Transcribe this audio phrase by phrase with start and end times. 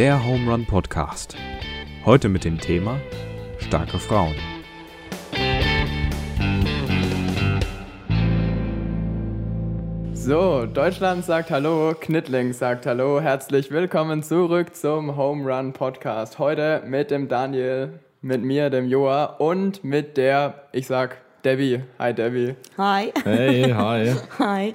[0.00, 1.36] der Home Run Podcast.
[2.06, 2.98] Heute mit dem Thema
[3.58, 4.34] starke Frauen.
[10.14, 13.20] So, Deutschland sagt Hallo, Knittling sagt Hallo.
[13.20, 16.38] Herzlich willkommen zurück zum Home Run Podcast.
[16.38, 21.82] Heute mit dem Daniel, mit mir, dem Joa und mit der, ich sag, Debbie.
[21.98, 22.54] Hi, Debbie.
[22.78, 23.12] Hi.
[23.22, 24.14] Hey, hi.
[24.38, 24.74] Hi.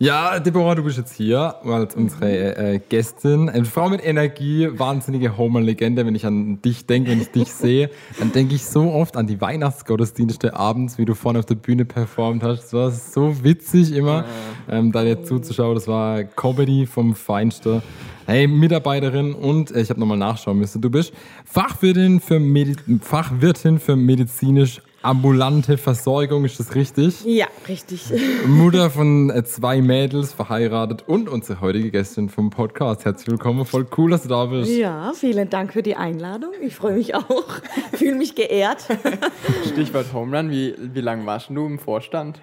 [0.00, 3.48] Ja, Deborah, du bist jetzt hier als unsere äh, Gästin.
[3.48, 6.06] Eine Frau mit Energie, wahnsinnige Homer-Legende.
[6.06, 7.90] Wenn ich an dich denke, wenn ich dich sehe,
[8.20, 11.84] dann denke ich so oft an die Weihnachtsgottesdienste abends, wie du vorne auf der Bühne
[11.84, 12.66] performt hast.
[12.66, 14.24] Das war so witzig immer,
[14.70, 15.74] ähm, da dir zuzuschauen.
[15.74, 17.82] Das war Comedy vom Feinsten.
[18.26, 20.80] Hey, Mitarbeiterin und äh, ich habe nochmal nachschauen müssen.
[20.80, 21.12] Du bist
[21.44, 27.24] Fachwirtin für, Medi Fachwirtin für medizinisch ambulante Versorgung, ist das richtig?
[27.24, 28.02] Ja, richtig.
[28.46, 33.04] Mutter von äh, zwei Mädels, verheiratet und unsere heutige Gästin vom Podcast.
[33.04, 34.70] Herzlich willkommen, voll cool, dass du da bist.
[34.70, 36.50] Ja, vielen Dank für die Einladung.
[36.60, 37.46] Ich freue mich auch.
[37.92, 38.86] Fühle mich geehrt.
[39.72, 40.50] Stichwort Home Run.
[40.50, 42.40] Wie, wie lange warst du im Vorstand?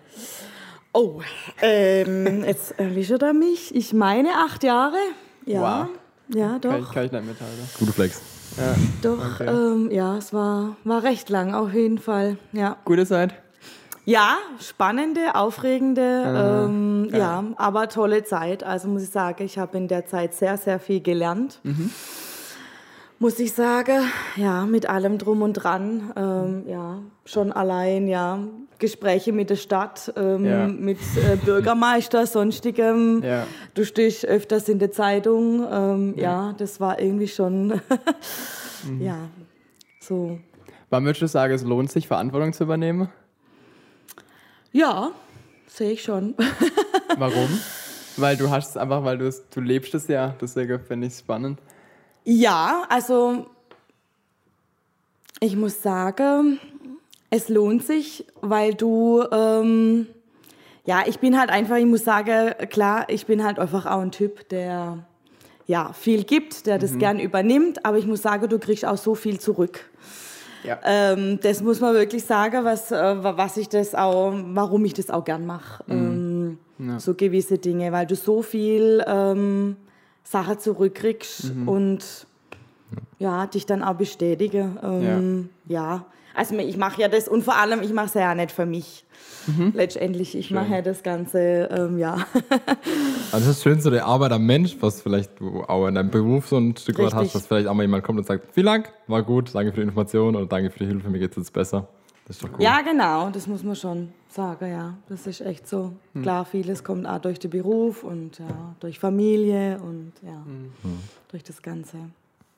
[0.94, 1.22] Oh,
[1.62, 3.76] ähm, jetzt erwischt er mich.
[3.76, 4.96] Ich meine acht Jahre.
[5.46, 5.90] Ja,
[6.34, 6.94] ja, Kann ich, doch.
[6.94, 7.70] kann ich nicht mitteilen.
[7.78, 8.35] Gute Flex.
[8.58, 8.74] Ja.
[9.02, 9.48] Doch, Okay.
[9.50, 12.38] ähm, ja, es war, war recht lang auf jeden Fall.
[12.54, 13.34] Ja, Gute Zeit?
[14.08, 16.02] ja spannende, aufregende,
[16.70, 17.20] ähm, geil.
[17.20, 18.64] ja, aber tolle Zeit.
[18.64, 21.60] Also muss ich sagen, ich habe in der Zeit sehr, sehr viel gelernt.
[23.26, 24.04] Muss ich sagen,
[24.36, 28.38] ja, mit allem drum und dran, ähm, ja, schon allein, ja,
[28.78, 30.68] Gespräche mit der Stadt, ähm, Ja.
[30.68, 33.24] mit äh, Bürgermeister, sonstigem.
[33.24, 33.48] Ja.
[33.74, 36.54] Du stehst öfters in der Zeitung, ähm, ja.
[36.60, 37.82] das war irgendwie schon,
[39.00, 39.18] ja,
[40.00, 40.38] so,
[40.92, 43.10] Wann würdest du sagen, es lohnt sich, Verantwortung zu übernehmen?
[44.72, 45.10] ja,
[45.66, 46.36] sehe ich schon.
[47.18, 47.50] Warum?
[48.18, 50.36] weil du hast es einfach, weil du lebst es ja.
[50.40, 51.60] Deswegen finde ich es spannend.
[52.26, 53.46] Ja, also
[55.40, 56.60] ich muss sagen,
[57.30, 60.08] es lohnt sich, weil du, ähm,
[60.86, 64.12] ja, ich bin halt einfach, ich muss sagen, klar, ich bin halt einfach auch ein
[64.12, 65.06] Typ, der
[65.68, 69.16] ja viel gibt, der das gern übernimmt, aber ich muss sagen, du kriegst auch so
[69.16, 69.82] viel zurück.
[70.64, 70.80] Ja.
[70.84, 75.12] Ähm, das muss man wirklich sagen, was, äh, was ich das auch, warum ich das
[75.12, 75.84] auch gern mache.
[75.90, 76.58] Ähm,
[76.98, 79.76] So gewisse Dinge, weil du so viel ähm,
[80.26, 82.28] Sachen zurückkriegst und
[83.20, 84.72] ja, dich dann auch bestätige.
[84.84, 86.06] Ähm, ja.
[86.34, 89.06] also ich mache ja das und vor allem, ich mache es ja nicht für mich.
[89.74, 92.18] Letztendlich, ich mache ja das Ganze, ähm, ja.
[93.32, 96.10] Also das ist schön, so der Arbeit am Mensch, was vielleicht du auch in deinem
[96.10, 98.66] Beruf so ein Stück weit hast, dass vielleicht auch mal jemand kommt und sagt, vielen
[98.66, 101.54] Dank, war gut, danke für die Information oder danke für die Hilfe, mir geht's jetzt
[101.54, 101.88] besser.
[102.28, 102.64] Das ist doch cool.
[102.64, 104.96] Ja, genau, das muss man schon sagen, ja.
[105.10, 105.94] Das ist echt so.
[106.14, 106.24] Hm.
[106.24, 111.00] Klar, vieles kommt auch durch den Beruf und ja, durch Familie und ja, Hm.
[111.30, 111.98] durch das Ganze.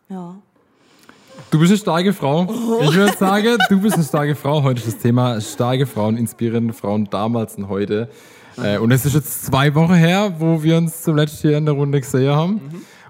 [0.09, 0.35] Ja.
[1.51, 2.47] Du bist eine starke Frau.
[2.81, 4.63] Ich würde sagen, du bist eine starke Frau.
[4.63, 8.09] Heute ist das Thema starke Frauen, inspirierende Frauen damals und heute.
[8.57, 11.75] Äh, und es ist jetzt zwei Wochen her, wo wir uns zuletzt hier in der
[11.75, 12.61] Runde gesehen haben.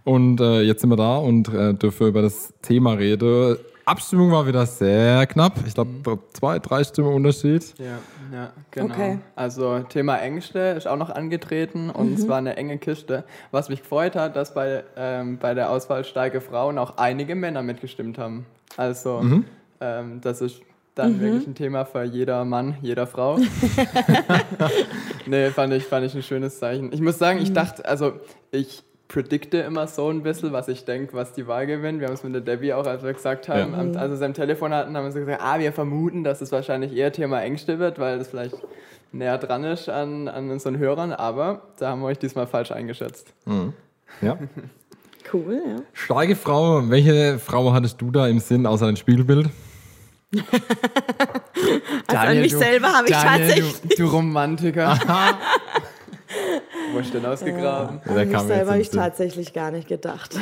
[0.03, 3.57] Und äh, jetzt sind wir da und äh, dürfen über das Thema reden.
[3.87, 5.53] Abstimmung war wieder sehr knapp.
[5.65, 7.73] Ich glaube, zwei, drei Stimmen Unterschied.
[7.77, 7.99] Ja,
[8.33, 8.93] ja, genau.
[8.93, 9.19] Okay.
[9.35, 13.23] Also Thema Ängste ist auch noch angetreten und es war eine enge Kiste.
[13.51, 17.63] Was mich gefreut hat, dass bei, ähm, bei der Auswahl starke Frauen auch einige Männer
[17.63, 18.45] mitgestimmt haben.
[18.75, 19.21] Also
[19.79, 20.61] ähm, das ist
[20.95, 23.37] dann wirklich ein Thema für jeder Mann, jeder Frau.
[25.25, 26.91] nee, fand ich, fand ich ein schönes Zeichen.
[26.91, 28.13] Ich muss sagen, ich dachte, also
[28.51, 31.99] ich predikte immer so ein bisschen, was ich denke, was die Wahl gewinnt.
[31.99, 33.79] Wir haben es mit der Debbie auch, als wir gesagt haben, Ja.
[33.79, 36.41] am- als wir sie am Telefon hatten, haben wir so gesagt, ah, wir vermuten, dass
[36.41, 38.55] es wahrscheinlich eher Thema Ängste wird, weil das vielleicht
[39.13, 43.33] näher dran ist an, an unseren Hörern, aber da haben wir euch diesmal falsch eingeschätzt.
[44.21, 44.37] Ja.
[45.33, 45.75] Cool, ja.
[45.91, 46.89] Starke Frau.
[46.89, 49.49] Welche Frau hattest du da im Sinn außer dein Spiegelbild?
[52.07, 53.81] Also an mich du- selber habe ich Daniel, tatsächlich.
[53.97, 54.97] Du, du Romantiker.
[56.91, 58.01] Wo hast du denn ausgegraben?
[58.05, 60.33] Ja, An mich selber habe ich tatsächlich gar nicht gedacht.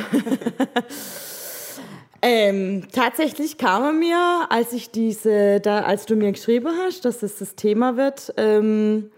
[2.22, 7.36] ähm, tatsächlich kam mir, als ich diese, da, als du mir geschrieben hast, dass das
[7.36, 9.10] das Thema wird, ähm,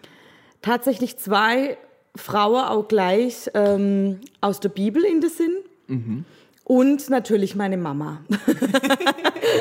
[0.62, 1.76] tatsächlich zwei
[2.16, 5.56] Frauen auch gleich ähm, aus der Bibel in den Sinn.
[5.86, 6.24] Mhm.
[6.64, 8.20] Und natürlich meine Mama.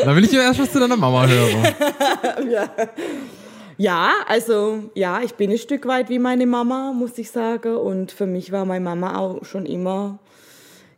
[0.04, 1.64] Da will ich ja erst was zu deiner Mama hören.
[2.52, 2.70] Ja,
[4.28, 7.76] also ja, ich bin ein Stück weit wie meine Mama, muss ich sagen.
[7.76, 10.20] Und für mich war meine Mama auch schon immer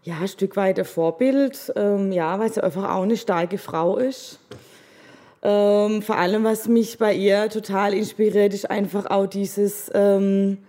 [0.04, 1.74] ja, ein Stück weit ein Vorbild.
[1.76, 4.40] Ähm, ja, weil sie einfach auch eine starke Frau ist.
[5.42, 10.60] Ähm, vor allem, was mich bei ihr total inspiriert, ist einfach auch dieses ähm,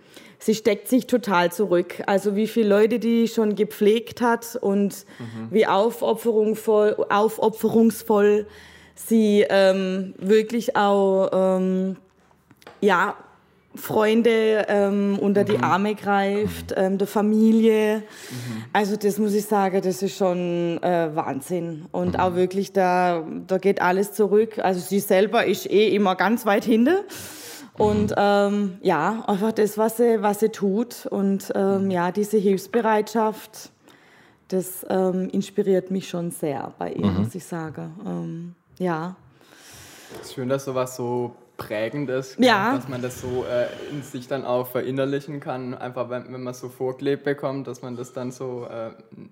[0.41, 2.01] sie steckt sich total zurück.
[2.07, 5.47] Also wie viele Leute die schon gepflegt hat und mhm.
[5.51, 8.47] wie aufopferungsvoll, aufopferungsvoll
[8.95, 11.97] sie ähm, wirklich auch ähm,
[12.81, 13.15] ja,
[13.75, 15.45] Freunde ähm, unter mhm.
[15.45, 17.99] die Arme greift, ähm, der Familie.
[17.99, 18.63] Mhm.
[18.73, 21.85] Also das muss ich sagen, das ist schon äh, Wahnsinn.
[21.91, 22.19] Und mhm.
[22.19, 24.59] auch wirklich, da, da geht alles zurück.
[24.59, 26.97] Also sie selber ist eh immer ganz weit hinten.
[27.77, 28.15] Und mhm.
[28.17, 31.05] ähm, ja, einfach das, was sie, was sie tut.
[31.05, 31.91] Und ähm, mhm.
[31.91, 33.71] ja, diese Hilfsbereitschaft,
[34.49, 38.53] das ähm, inspiriert mich schon sehr bei ihr, muss ich sagen.
[38.81, 39.15] Ja.
[40.33, 42.75] Schön, dass sowas so prägend ist, ja.
[42.75, 46.51] dass man das so äh, in sich dann auch verinnerlichen kann, einfach wenn, wenn man
[46.51, 48.89] es so vorgelebt bekommt, dass man das dann so, äh,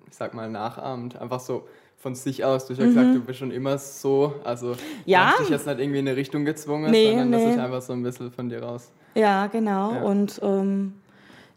[0.07, 1.67] ich sag mal, nachahmt, einfach so
[1.97, 2.67] von sich aus.
[2.67, 2.89] Du hast ja mhm.
[2.89, 4.75] gesagt, du bist schon immer so, also
[5.05, 5.31] ja.
[5.31, 7.43] hast dich jetzt nicht irgendwie in eine Richtung gezwungen, nee, sondern nee.
[7.45, 8.91] das ist einfach so ein bisschen von dir raus.
[9.15, 9.93] Ja, genau.
[9.93, 10.01] Ja.
[10.03, 10.93] Und ähm,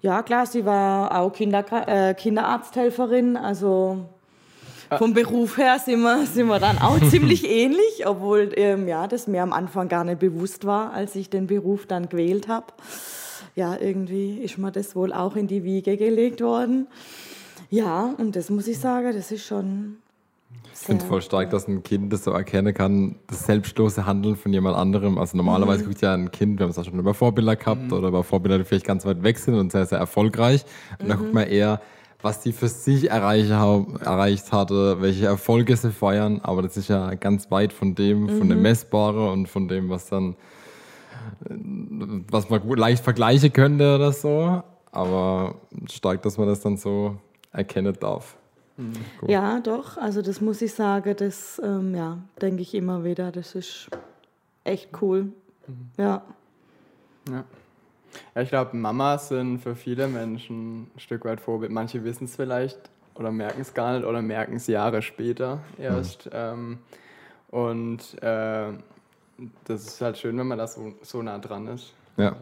[0.01, 4.07] ja, klar, sie war auch Kinder, äh, Kinderarzthelferin, also
[4.99, 9.27] vom Beruf her sind wir, sind wir dann auch ziemlich ähnlich, obwohl ähm, ja, das
[9.27, 12.67] mir am Anfang gar nicht bewusst war, als ich den Beruf dann gewählt habe.
[13.55, 16.87] Ja, irgendwie ist mir das wohl auch in die Wiege gelegt worden.
[17.71, 19.97] Ja, und das muss ich sagen, das ist schon.
[20.75, 24.37] Ich finde es voll stark, dass ein Kind das so erkennen kann, das selbstlose Handeln
[24.37, 25.17] von jemand anderem.
[25.17, 25.89] Also normalerweise mhm.
[25.89, 27.93] guckt ja ein Kind, wir haben es auch schon über Vorbilder gehabt mhm.
[27.93, 30.65] oder über Vorbilder, die vielleicht ganz weit weg sind und sehr, sehr erfolgreich.
[30.99, 31.09] Und mhm.
[31.09, 31.81] da guckt man eher,
[32.23, 37.15] was die für sich erreicht, erreicht hatte, welche Erfolge sie feiern, aber das ist ja
[37.15, 38.39] ganz weit von dem, mhm.
[38.39, 38.63] von dem mhm.
[38.63, 40.37] Messbaren und von dem, was dann,
[42.31, 44.63] was man gut leicht vergleichen könnte oder so.
[44.93, 45.57] Aber
[45.91, 47.17] stark, dass man das dann so
[47.53, 48.37] erkennen darf.
[48.77, 48.93] Mhm.
[49.27, 49.97] Ja, doch.
[49.97, 53.33] Also das muss ich sagen, das ähm, ja, denke ich immer wieder.
[53.33, 53.89] Das ist
[54.65, 55.25] echt cool.
[55.67, 55.91] Mhm.
[55.97, 56.23] Ja.
[57.31, 57.45] Ja.
[58.35, 61.73] Ja, ich glaube, Mamas sind für viele Menschen ein Stück weit Vorbild.
[61.73, 62.79] Manche wissen es vielleicht
[63.15, 66.27] oder merken es gar nicht oder merken es Jahre später erst.
[66.27, 66.33] Mhm.
[66.35, 66.79] Ähm,
[67.51, 68.73] und äh,
[69.65, 71.93] das ist halt schön, wenn man da so, so nah dran ist.
[72.17, 72.37] Ja.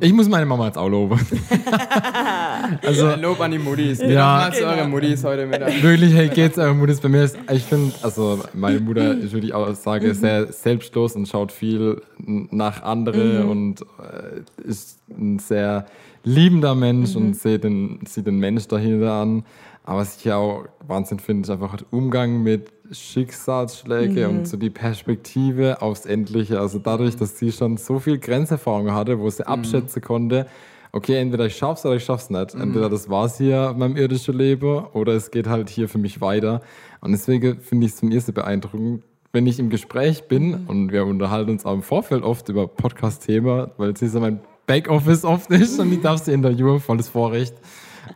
[0.00, 1.20] Ich muss meine Mama jetzt auch loben.
[2.82, 4.00] also, ja, Lob an die Muttis.
[4.00, 4.68] Ja, genau.
[4.68, 5.82] eure Muttis heute Mittag.
[5.82, 7.00] Wirklich, hey, geht's eure Muttis?
[7.00, 10.14] Bei mir ist, ich finde, also meine Mutter ist wirklich auch sage, mhm.
[10.14, 13.48] sehr selbstlos und schaut viel nach andere mhm.
[13.50, 15.86] und äh, ist ein sehr
[16.24, 17.26] liebender Mensch mhm.
[17.26, 19.44] und sieht den, sieht den Mensch dahinter an.
[19.84, 24.38] Aber was ich ja auch Wahnsinn finde, ist einfach der Umgang mit Schicksalsschläge mhm.
[24.38, 26.60] und so die Perspektive aufs Endliche.
[26.60, 29.48] Also dadurch, dass sie schon so viel Grenzerfahrung hatte, wo sie mhm.
[29.48, 30.46] abschätzen konnte,
[30.92, 32.54] okay, entweder ich schaff's oder ich schaff's nicht.
[32.54, 32.60] Mhm.
[32.60, 36.20] Entweder das war's hier in meinem irdischen Leben oder es geht halt hier für mich
[36.20, 36.60] weiter.
[37.00, 39.02] Und deswegen finde ich es von ihr sehr beeindruckend,
[39.32, 40.66] wenn ich im Gespräch bin mhm.
[40.68, 45.24] und wir unterhalten uns auch im Vorfeld oft über Podcast-Thema, weil sie so mein Backoffice
[45.24, 47.54] oft ist und ich darf sie interviewen, volles Vorrecht.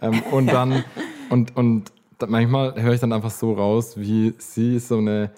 [0.00, 0.84] Ähm, und dann,
[1.30, 1.92] und, und
[2.26, 5.30] manchmal höre ich dann einfach so raus, wie sie so eine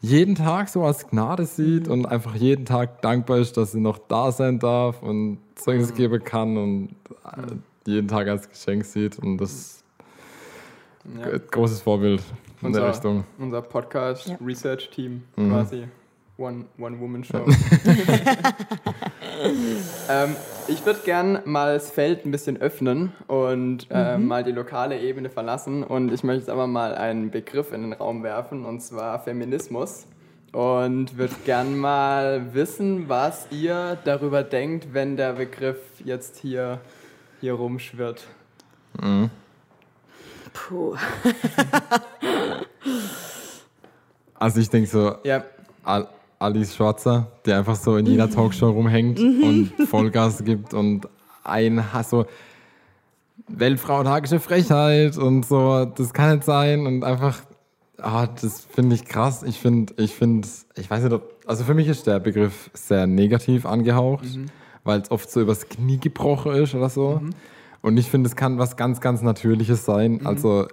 [0.00, 1.92] jeden Tag so als Gnade sieht mhm.
[1.92, 5.96] und einfach jeden Tag dankbar ist, dass sie noch da sein darf und Zeugnis mhm.
[5.96, 6.88] geben kann und
[7.36, 7.62] mhm.
[7.86, 9.82] jeden Tag als Geschenk sieht und das
[11.18, 11.38] ja.
[11.38, 12.22] großes Vorbild
[12.60, 13.24] in unser, der Richtung.
[13.38, 14.38] Unser Podcast ja.
[14.44, 15.50] Research Team mhm.
[15.50, 15.84] quasi
[16.38, 17.44] One-Woman-Show.
[20.08, 20.36] ähm,
[20.68, 24.26] ich würde gern mal das Feld ein bisschen öffnen und äh, mhm.
[24.26, 25.82] mal die lokale Ebene verlassen.
[25.82, 30.06] Und ich möchte jetzt aber mal einen Begriff in den Raum werfen, und zwar Feminismus.
[30.52, 36.80] Und würde gern mal wissen, was ihr darüber denkt, wenn der Begriff jetzt hier,
[37.40, 38.28] hier rumschwirrt.
[39.02, 39.30] Mhm.
[40.52, 40.96] Puh.
[44.34, 45.44] also ich denke so, ja.
[46.38, 49.42] Alice Schwarzer, die einfach so in jeder Talkshow rumhängt mhm.
[49.78, 51.08] und Vollgas gibt und
[51.44, 52.26] ein so
[53.48, 57.40] Weltfrauentagische Frechheit und so, das kann nicht sein und einfach,
[57.98, 59.42] ah, das finde ich krass.
[59.42, 63.06] Ich finde, ich finde, ich weiß nicht, ob, also für mich ist der Begriff sehr
[63.06, 64.46] negativ angehaucht, mhm.
[64.84, 67.20] weil es oft so übers Knie gebrochen ist oder so.
[67.22, 67.30] Mhm.
[67.80, 70.18] Und ich finde, es kann was ganz, ganz Natürliches sein.
[70.18, 70.26] Mhm.
[70.26, 70.66] Also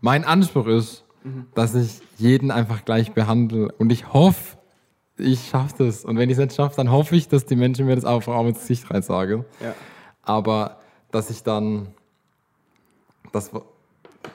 [0.00, 1.46] mein Anspruch ist, mhm.
[1.54, 4.57] dass ich jeden einfach gleich behandle und ich hoffe,
[5.18, 6.04] ich schaffe das.
[6.04, 8.26] Und wenn ich es nicht schaffe, dann hoffe ich, dass die Menschen mir das auch,
[8.28, 9.44] auch ins Gesicht rein sagen.
[9.60, 9.74] Ja.
[10.22, 10.78] Aber
[11.10, 11.88] dass ich dann,
[13.32, 13.50] dass,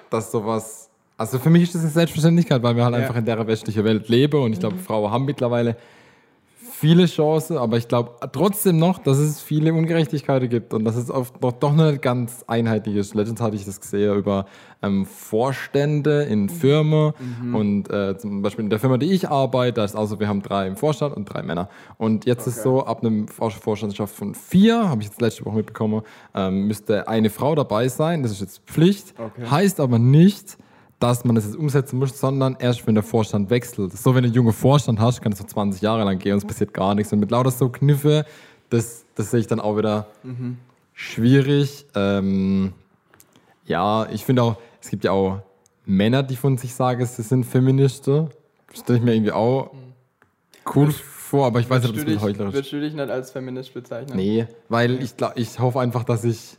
[0.09, 3.01] dass sowas, also für mich ist das eine Selbstverständlichkeit, weil wir halt ja.
[3.01, 4.81] einfach in der westlichen Welt leben und ich glaube, mhm.
[4.81, 5.77] Frauen haben mittlerweile
[6.83, 11.09] viele Chancen, aber ich glaube trotzdem noch, dass es viele Ungerechtigkeiten gibt und dass es
[11.09, 13.15] oft noch, doch nicht ganz einheitlich ist.
[13.15, 14.47] Letztens hatte ich das gesehen über
[14.81, 17.55] ähm, Vorstände in Firmen mhm.
[17.55, 20.41] und äh, zum Beispiel in der Firma, die ich arbeite, da ist also, wir haben
[20.41, 21.69] drei im Vorstand und drei Männer.
[21.97, 22.49] Und jetzt okay.
[22.49, 26.01] ist so, ab einem Vorstandschaft von vier, habe ich jetzt letzte Woche mitbekommen,
[26.35, 28.23] ähm, müsste eine Frau dabei sein.
[28.23, 29.13] Das ist jetzt Pflicht.
[29.17, 29.49] Okay.
[29.49, 30.57] Heißt aber nicht,
[30.99, 33.91] dass man das jetzt umsetzen muss, sondern erst, wenn der Vorstand wechselt.
[33.93, 36.37] So, wenn du einen jungen Vorstand hast, kann es so 20 Jahre lang gehen und
[36.39, 37.11] es passiert gar nichts.
[37.11, 38.25] Und mit lauter so Kniffe,
[38.69, 40.57] das, das sehe ich dann auch wieder mhm.
[40.93, 41.85] schwierig.
[41.95, 42.73] Ähm,
[43.65, 45.39] ja, ich finde auch, es gibt ja auch
[45.85, 48.29] Männer, die von sich sagen, sie sind Feministen.
[48.69, 49.71] Das stelle ich mir irgendwie auch
[50.75, 52.55] cool Willst, vor, aber ich weiß nicht, ob das heuchlerisch ist.
[52.55, 54.15] Würdest du dich nicht als Feminist bezeichnen?
[54.15, 56.57] Nee, weil ich, ich hoffe einfach, dass ich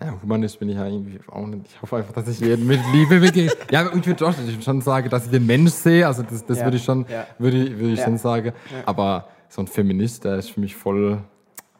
[0.00, 1.66] ja, Humanist bin ich ja irgendwie auch nicht.
[1.66, 3.52] Ich hoffe einfach, dass ich jeden mit Liebe begegne.
[3.70, 6.06] ja, und für Josh, ich schon sage, dass ich den Mensch sehe.
[6.06, 6.64] Also das, das ja.
[6.64, 7.26] würde ich schon, ja.
[7.38, 8.04] würde ich, würde ich ja.
[8.04, 8.52] schon sagen.
[8.84, 11.22] Aber so ein Feminist, der ist für mich voll,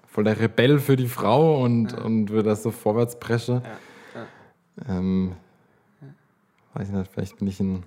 [0.07, 3.61] voll der Rebell für die Frau und, und würde das so vorwärts preschen.
[4.89, 5.33] Ähm,
[6.73, 7.83] weiß ich nicht, vielleicht bin ich ein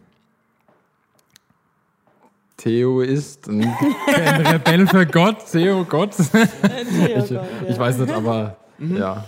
[2.57, 6.15] Theoist, ein, ein Rebell für Gott, Theo Gott.
[6.19, 7.31] Ich,
[7.67, 8.98] ich weiß nicht, aber mhm.
[8.98, 9.25] ja.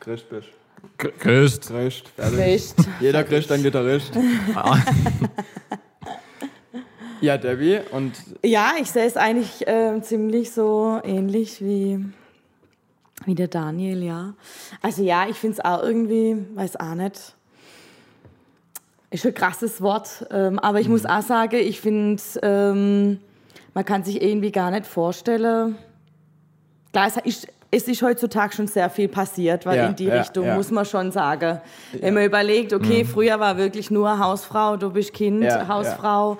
[0.00, 0.48] Christ bist.
[0.96, 1.68] Christ.
[1.68, 2.12] Christ.
[2.16, 2.76] Christ.
[3.00, 4.12] Jeder Christ ein Gitarrist.
[7.20, 8.12] Ja, Debbie, und.
[8.44, 12.04] Ja, ich sehe es eigentlich äh, ziemlich so ähnlich wie,
[13.24, 14.34] wie der Daniel, ja.
[14.82, 17.34] Also ja, ich finde es auch irgendwie, weiß auch nicht.
[19.10, 20.92] Ist ein krasses Wort, ähm, aber ich mhm.
[20.92, 23.18] muss auch sagen, ich finde, ähm,
[23.74, 25.76] man kann sich irgendwie gar nicht vorstellen.
[26.92, 30.20] Klar, es ist es ist heutzutage schon sehr viel passiert, weil ja, in die ja,
[30.20, 30.54] Richtung ja.
[30.54, 31.60] muss man schon sagen.
[31.92, 33.08] Wenn man überlegt, okay, mhm.
[33.08, 36.38] früher war wirklich nur Hausfrau, du bist Kind, Hausfrau.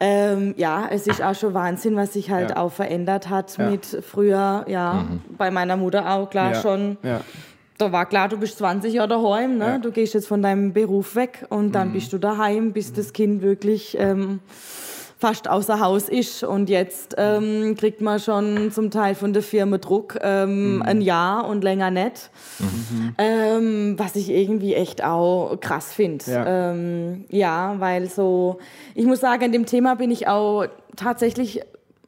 [0.00, 4.64] Ähm, ja, es ist auch schon Wahnsinn, was sich halt auch verändert hat mit früher,
[4.66, 5.22] ja, mhm.
[5.36, 6.96] bei meiner Mutter auch klar schon.
[7.76, 9.80] Da war klar, du bist 20 Jahre daheim, ne?
[9.82, 11.94] du gehst jetzt von deinem Beruf weg und dann mhm.
[11.94, 14.38] bist du daheim, bis das Kind wirklich ähm,
[15.24, 16.44] fast außer Haus ist.
[16.44, 20.82] Und jetzt ähm, kriegt man schon zum Teil von der Firma Druck ähm, mhm.
[20.82, 22.30] ein Jahr und länger nicht.
[22.58, 23.14] Mhm.
[23.16, 26.26] Ähm, was ich irgendwie echt auch krass finde.
[26.26, 26.72] Ja.
[26.72, 28.58] Ähm, ja, weil so,
[28.94, 31.62] ich muss sagen, an dem Thema bin ich auch tatsächlich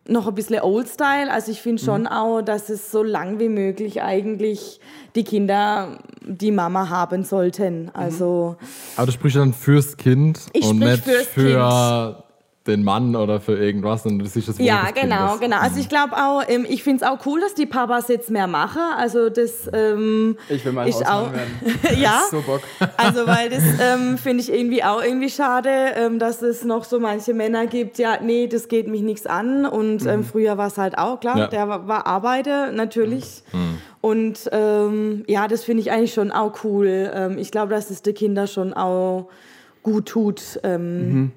[0.06, 1.32] noch ein bisschen Old-Style.
[1.32, 2.08] Also ich finde schon mhm.
[2.08, 4.78] auch, dass es so lang wie möglich eigentlich
[5.14, 7.90] die Kinder die Mama haben sollten.
[7.94, 8.56] Also
[8.94, 12.25] Aber du sprichst dann fürs Kind und nicht für kind
[12.66, 15.40] den Mann oder für irgendwas und du siehst das Wohl Ja, genau, Kindes.
[15.40, 15.56] genau.
[15.58, 18.46] Also ich glaube auch, ähm, ich finde es auch cool, dass die Papas jetzt mehr
[18.46, 18.82] machen.
[18.96, 21.60] Also das ähm, Ich will mal ist auch werden.
[22.00, 22.22] ja.
[22.30, 22.62] So Bock.
[22.96, 27.00] also weil das ähm, finde ich irgendwie auch irgendwie schade, ähm, dass es noch so
[27.00, 29.66] manche Männer gibt, ja, nee, das geht mich nichts an.
[29.66, 30.24] Und ähm, mhm.
[30.24, 31.46] früher war es halt auch, klar, ja.
[31.48, 33.42] der war, war Arbeiter, natürlich.
[33.52, 33.78] Mhm.
[34.00, 37.36] Und ähm, ja, das finde ich eigentlich schon auch cool.
[37.38, 39.28] ich glaube, dass es die Kinder schon auch
[39.82, 40.60] gut tut.
[40.64, 41.32] Mhm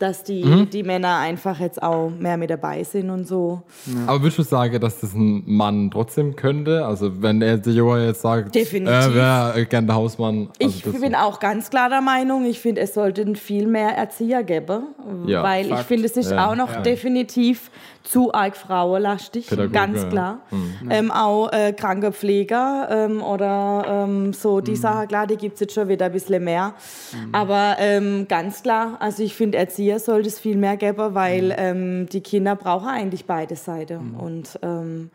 [0.00, 0.70] dass die, mhm.
[0.70, 3.60] die Männer einfach jetzt auch mehr mit dabei sind und so.
[3.84, 4.06] Ja.
[4.06, 6.86] Aber würdest du sagen, dass das ein Mann trotzdem könnte?
[6.86, 8.94] Also wenn er der Junge jetzt sagt, Definitiv.
[8.94, 10.48] er wäre gerne der Hausmann.
[10.60, 14.42] Also ich bin auch ganz klar der Meinung, ich finde, es sollten viel mehr Erzieher
[14.42, 14.84] geben,
[15.26, 15.82] ja, weil Fakt.
[15.82, 16.48] ich finde, es ist ja.
[16.48, 17.70] auch noch definitiv
[18.02, 20.40] zu arg frauenlastig, Pädagoge, ganz klar.
[20.50, 20.90] Mhm.
[20.90, 24.76] Ähm, auch äh, Krankenpfleger ähm, oder ähm, so die mhm.
[24.76, 26.74] Sache, klar, die gibt es jetzt schon wieder ein bisschen mehr.
[27.12, 27.34] Mhm.
[27.34, 31.54] Aber ähm, ganz klar, also ich finde, Erzieher sollte es viel mehr geben, weil mhm.
[31.56, 34.12] ähm, die Kinder brauchen eigentlich beide Seiten.
[34.12, 34.20] Mhm.
[34.20, 35.10] Und ähm,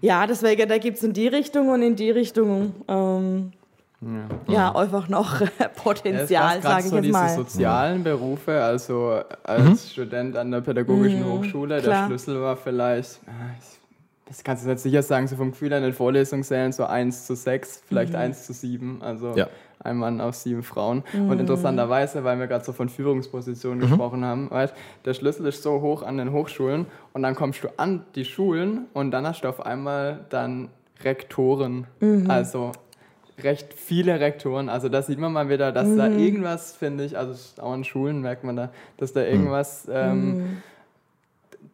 [0.00, 2.74] ja, deswegen, da gibt es in die Richtung und in die Richtung.
[4.00, 4.52] Ja.
[4.54, 5.42] ja, einfach noch
[5.82, 7.24] Potenzial, ja, sage ich so jetzt mal.
[7.24, 9.76] diese sozialen Berufe, also als mhm.
[9.76, 12.02] Student an der pädagogischen mhm, Hochschule, klar.
[12.02, 13.56] der Schlüssel war vielleicht, ah,
[14.28, 17.34] das kannst du nicht sicher sagen, so vom Gefühl an den Vorlesungssälen so 1 zu
[17.34, 18.18] 6, vielleicht mhm.
[18.18, 19.48] 1 zu 7, also ja.
[19.80, 21.02] ein Mann auf sieben Frauen.
[21.12, 21.30] Mhm.
[21.30, 23.88] Und interessanterweise, weil wir gerade so von Führungspositionen mhm.
[23.88, 24.74] gesprochen haben, weißt,
[25.06, 28.86] der Schlüssel ist so hoch an den Hochschulen und dann kommst du an die Schulen
[28.92, 30.68] und dann hast du auf einmal dann
[31.02, 32.30] Rektoren, mhm.
[32.30, 32.72] also
[33.42, 34.68] recht viele Rektoren.
[34.68, 35.96] Also da sieht man mal wieder, dass mhm.
[35.96, 39.86] da irgendwas, finde ich, also auch an Schulen merkt man da, dass da irgendwas.
[39.86, 39.92] Mhm.
[39.94, 40.62] Ähm,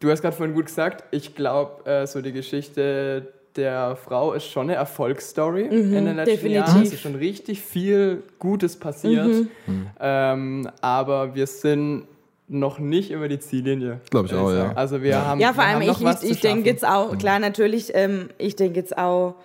[0.00, 4.46] du hast gerade vorhin gut gesagt, ich glaube, äh, so die Geschichte der Frau ist
[4.50, 6.66] schon eine Erfolgsstory mhm, in den letzten definitiv.
[6.68, 6.82] Jahren.
[6.82, 9.26] Es ist schon richtig viel Gutes passiert.
[9.26, 9.48] Mhm.
[9.66, 9.86] mhm.
[10.00, 12.06] Ähm, aber wir sind
[12.48, 14.00] noch nicht über die Ziellinie.
[14.10, 14.72] Glaube ich auch, ja.
[14.74, 18.28] Also wir haben Ja, vor allem ich, ich, ich denke jetzt auch, klar, natürlich, ähm,
[18.38, 19.36] ich denke jetzt auch,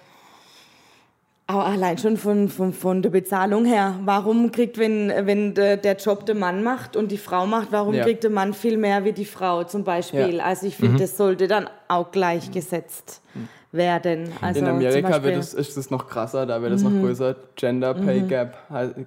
[1.50, 3.96] auch allein schon von, von, von der Bezahlung her.
[4.06, 7.96] Warum kriegt, wenn, wenn der, der Job der Mann macht und die Frau macht, warum
[7.96, 8.04] ja.
[8.04, 10.36] kriegt der Mann viel mehr wie die Frau zum Beispiel?
[10.36, 10.44] Ja.
[10.44, 11.00] Also ich finde, mhm.
[11.00, 13.22] das sollte dann auch gleichgesetzt
[13.72, 14.32] werden.
[14.42, 16.94] Also In Amerika wird es, ist es noch krasser, da wird es mhm.
[16.96, 17.36] noch größer.
[17.56, 18.28] Gender Pay mhm.
[18.28, 18.58] Gap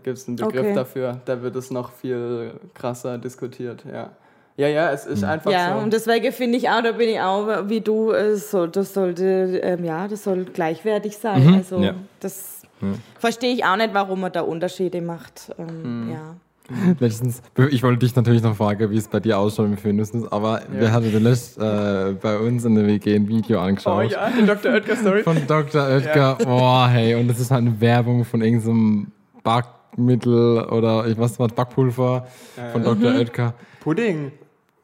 [0.02, 0.74] gibt es einen Begriff okay.
[0.74, 1.20] dafür.
[1.24, 4.10] Da wird es noch viel krasser diskutiert, ja.
[4.56, 5.70] Ja, ja, es ist einfach ja, so.
[5.76, 8.92] Ja, und deswegen finde ich auch, da bin ich auch wie du, äh, so, das
[8.92, 11.46] sollte, ähm, ja, das soll gleichwertig sein.
[11.46, 11.54] Mhm.
[11.54, 11.94] Also ja.
[12.20, 12.96] das mhm.
[13.18, 15.50] verstehe ich auch nicht, warum man da Unterschiede macht.
[15.58, 16.12] Ähm, mhm.
[16.12, 16.36] ja.
[17.00, 20.60] Letztens, ich wollte dich natürlich noch fragen, wie es bei dir ausschaut im Feminismus, aber
[20.60, 20.80] ja.
[20.80, 24.06] wir hatten letztens äh, bei uns in der WG ein Video angeschaut.
[24.06, 24.72] Oh ja, die Dr.
[24.72, 25.22] Oetker Story.
[25.22, 25.82] Von Dr.
[25.88, 26.36] Oetker.
[26.38, 26.44] Ja.
[26.44, 29.10] Boah, hey, und das ist halt eine Werbung von irgendeinem
[29.42, 32.26] Backmittel oder ich weiß was, Backpulver
[32.72, 33.10] von Dr.
[33.10, 33.18] Mhm.
[33.18, 33.54] Oetker.
[33.80, 34.30] Pudding.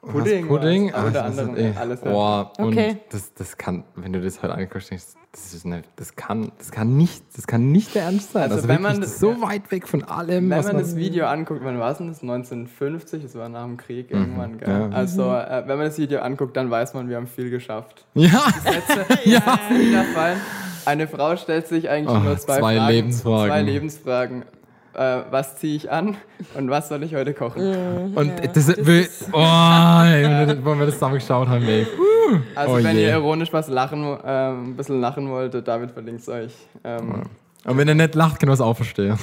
[0.00, 0.46] Pudding.
[0.46, 0.92] Pudding?
[0.94, 2.00] Ach, unter anderem ist, alles.
[2.00, 2.90] Boah, okay.
[2.90, 6.52] und das, das kann, wenn du das heute anguckst, denkst das ist nicht, das kann,
[6.58, 8.44] das kann nicht, das kann nicht der Ernst sein.
[8.44, 9.42] Also, also wenn man das, so ja.
[9.42, 10.48] weit weg von allem.
[10.48, 12.22] Wenn man, man das Video anguckt, wann war es denn das?
[12.22, 14.20] 1950, das war nach dem Krieg mhm.
[14.20, 14.68] irgendwann, gell?
[14.68, 14.88] Ja.
[14.88, 18.04] Also, äh, wenn man das Video anguckt, dann weiß man, wir haben viel geschafft.
[18.14, 18.46] Ja.
[18.64, 19.58] Gesetze, ja.
[20.84, 23.48] Eine Frau stellt sich eigentlich oh, nur zwei, zwei Fragen, Lebensfragen.
[23.48, 24.44] Zwei Lebensfragen
[24.94, 26.16] äh, was ziehe ich an
[26.54, 28.14] und was soll ich heute kochen.
[28.14, 31.86] Und ja, das, das will, oh, ey, wo wir das zusammen geschaut haben, ey.
[32.54, 33.04] Also oh wenn je.
[33.04, 36.52] ihr ironisch was lachen, äh, ein bisschen lachen wollt, David verlinkt es euch.
[36.84, 37.22] Ähm, ja.
[37.64, 39.18] Und wenn er nicht lacht, kann er es auch verstehen.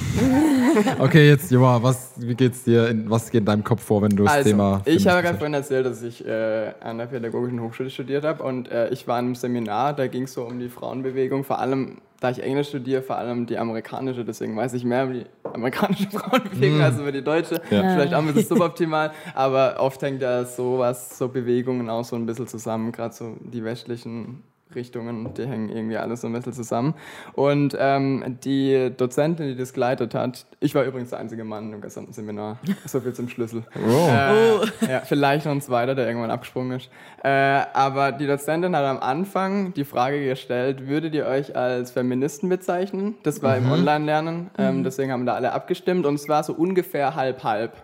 [0.98, 4.24] okay, jetzt, Joa, was, wie geht's dir, was geht in deinem Kopf vor, wenn du
[4.24, 4.82] das also, Thema.
[4.84, 8.70] Ich habe gerade vorhin erzählt, dass ich äh, an der Pädagogischen Hochschule studiert habe und
[8.70, 11.98] äh, ich war in einem Seminar, da ging es so um die Frauenbewegung, vor allem,
[12.20, 16.10] da ich Englisch studiere, vor allem die amerikanische, deswegen weiß ich mehr über die amerikanische
[16.10, 16.82] Frauenbewegung mm.
[16.82, 17.54] als über die deutsche.
[17.70, 17.94] Ja.
[17.94, 22.26] Vielleicht auch ein bisschen suboptimal, aber oft hängt ja sowas, so Bewegungen auch so ein
[22.26, 24.42] bisschen zusammen, gerade so die westlichen
[24.76, 26.94] Richtungen, die hängen irgendwie alles so ein bisschen zusammen.
[27.32, 31.80] Und ähm, die Dozentin, die das geleitet hat, ich war übrigens der einzige Mann im
[31.80, 32.58] gesamten Seminar.
[32.86, 33.64] So viel zum Schlüssel.
[33.74, 34.08] Oh.
[34.08, 34.86] Äh, oh.
[34.88, 36.88] Ja, vielleicht noch ein zweiter, der irgendwann abgesprungen ist.
[37.24, 42.48] Äh, aber die Dozentin hat am Anfang die Frage gestellt, würdet ihr euch als Feministen
[42.48, 43.16] bezeichnen?
[43.22, 43.66] Das war mhm.
[43.66, 44.84] im Online-Lernen, ähm, mhm.
[44.84, 47.82] deswegen haben da alle abgestimmt und es war so ungefähr halb-halb.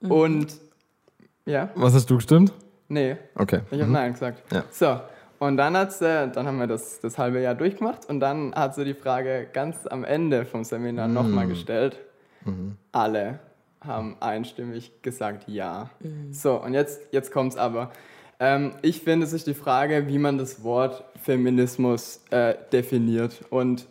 [0.00, 0.10] Mhm.
[0.10, 0.60] Und
[1.46, 1.70] ja.
[1.74, 2.52] Was hast du gestimmt?
[2.88, 3.16] Nee.
[3.36, 3.60] Okay.
[3.70, 3.92] Ich habe mhm.
[3.92, 4.42] Nein gesagt.
[4.52, 4.64] Ja.
[4.70, 5.00] So.
[5.40, 8.74] Und dann, hat's, äh, dann haben wir das, das halbe Jahr durchgemacht und dann hat
[8.74, 11.14] sie die Frage ganz am Ende vom Seminar mhm.
[11.14, 11.98] nochmal gestellt.
[12.44, 12.76] Mhm.
[12.92, 13.38] Alle
[13.80, 15.88] haben einstimmig gesagt ja.
[16.00, 16.30] Mhm.
[16.34, 17.90] So, und jetzt, jetzt kommt es aber.
[18.38, 23.40] Ähm, ich finde, es ist die Frage, wie man das Wort Feminismus äh, definiert.
[23.48, 23.86] Und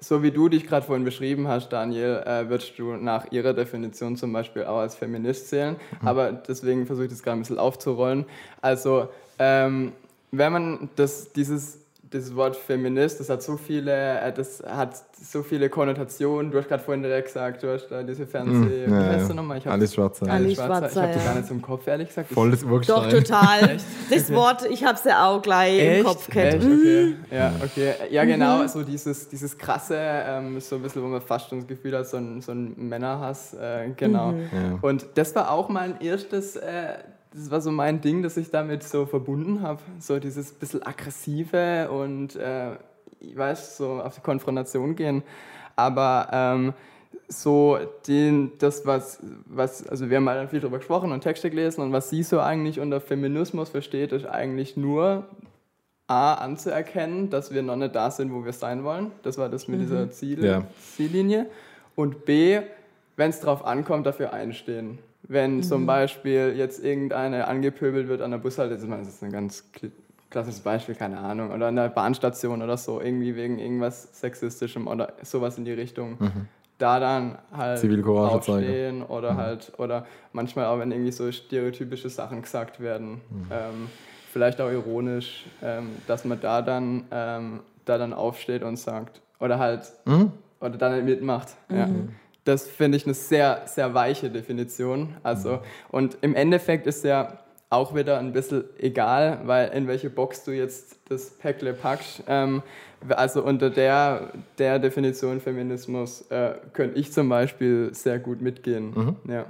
[0.00, 4.16] so wie du dich gerade vorhin beschrieben hast, Daniel, äh, würdest du nach ihrer Definition
[4.16, 5.76] zum Beispiel auch als Feminist zählen.
[6.00, 6.08] Mhm.
[6.08, 8.24] Aber deswegen versuche ich das gerade ein bisschen aufzurollen.
[8.60, 9.92] Also, ähm,
[10.38, 11.78] wenn man das, dieses,
[12.14, 16.52] dieses Wort Feminist, das hat so viele, äh, das hat so viele Konnotationen.
[16.52, 18.86] Du hast gerade vorhin direkt gesagt, du hast da diese Fernseh...
[18.86, 19.60] Mm, ja, wie heißt du nochmal?
[19.64, 20.30] Alice Schwarzer.
[20.30, 20.90] Alice Schwarzer.
[20.90, 22.30] Ich habe die gar nicht im Kopf, ehrlich gesagt.
[22.30, 23.78] Voll das Doch, total.
[24.10, 25.98] das Wort, ich habe es ja auch gleich Echt?
[25.98, 26.54] im Kopf gehabt.
[26.54, 27.16] Okay.
[27.32, 27.94] Ja, okay.
[28.10, 28.68] Ja, genau, mhm.
[28.68, 32.06] so dieses, dieses krasse, ähm, so ein bisschen, wo man fast schon das Gefühl hat,
[32.06, 34.32] so ein, so ein Männerhass, äh, genau.
[34.32, 34.48] Mhm.
[34.52, 34.78] Ja.
[34.82, 36.56] Und das war auch mein erstes...
[36.56, 36.94] Äh,
[37.34, 39.80] das war so mein Ding, dass ich damit so verbunden habe.
[39.98, 42.74] So dieses bisschen aggressive und, äh,
[43.18, 45.22] ich weiß, so auf die Konfrontation gehen.
[45.74, 46.74] Aber ähm,
[47.26, 51.80] so den, das, was, was, also wir haben halt viel darüber gesprochen und Texte gelesen
[51.80, 55.26] und was sie so eigentlich unter Feminismus versteht, ist eigentlich nur
[56.06, 59.10] A, anzuerkennen, dass wir noch nicht da sind, wo wir sein wollen.
[59.22, 59.82] Das war das mit mhm.
[59.84, 60.64] dieser Ziel, ja.
[60.94, 61.46] Ziellinie.
[61.96, 62.60] Und B,
[63.16, 64.98] wenn es darauf ankommt, dafür einstehen.
[65.26, 65.62] Wenn mhm.
[65.62, 69.64] zum Beispiel jetzt irgendeine angepöbelt wird an der Bushaltestelle, das ist ein ganz
[70.30, 75.14] klassisches Beispiel, keine Ahnung, oder an der Bahnstation oder so, irgendwie wegen irgendwas Sexistischem oder
[75.22, 76.16] sowas in die Richtung.
[76.18, 76.48] Mhm.
[76.76, 79.36] Da dann halt aufstehen oder mhm.
[79.36, 83.46] halt, oder manchmal auch, wenn irgendwie so stereotypische Sachen gesagt werden, mhm.
[83.50, 83.88] ähm,
[84.32, 89.60] vielleicht auch ironisch, ähm, dass man da dann, ähm, da dann aufsteht und sagt, oder
[89.60, 90.32] halt, mhm.
[90.60, 91.48] oder dann halt mitmacht.
[91.70, 91.88] Ja.
[92.44, 92.50] Mhm.
[92.50, 95.16] Das finde ich eine sehr, sehr weiche Definition.
[95.22, 97.38] Also, und im Endeffekt ist ja
[97.70, 102.22] auch wieder ein bisschen egal, weil in welche Box du jetzt das Päckle packst.
[102.28, 102.62] Ähm,
[103.08, 108.92] also unter der, der Definition Feminismus äh, könnte ich zum Beispiel sehr gut mitgehen.
[108.94, 109.30] Mhm.
[109.30, 109.46] Ja.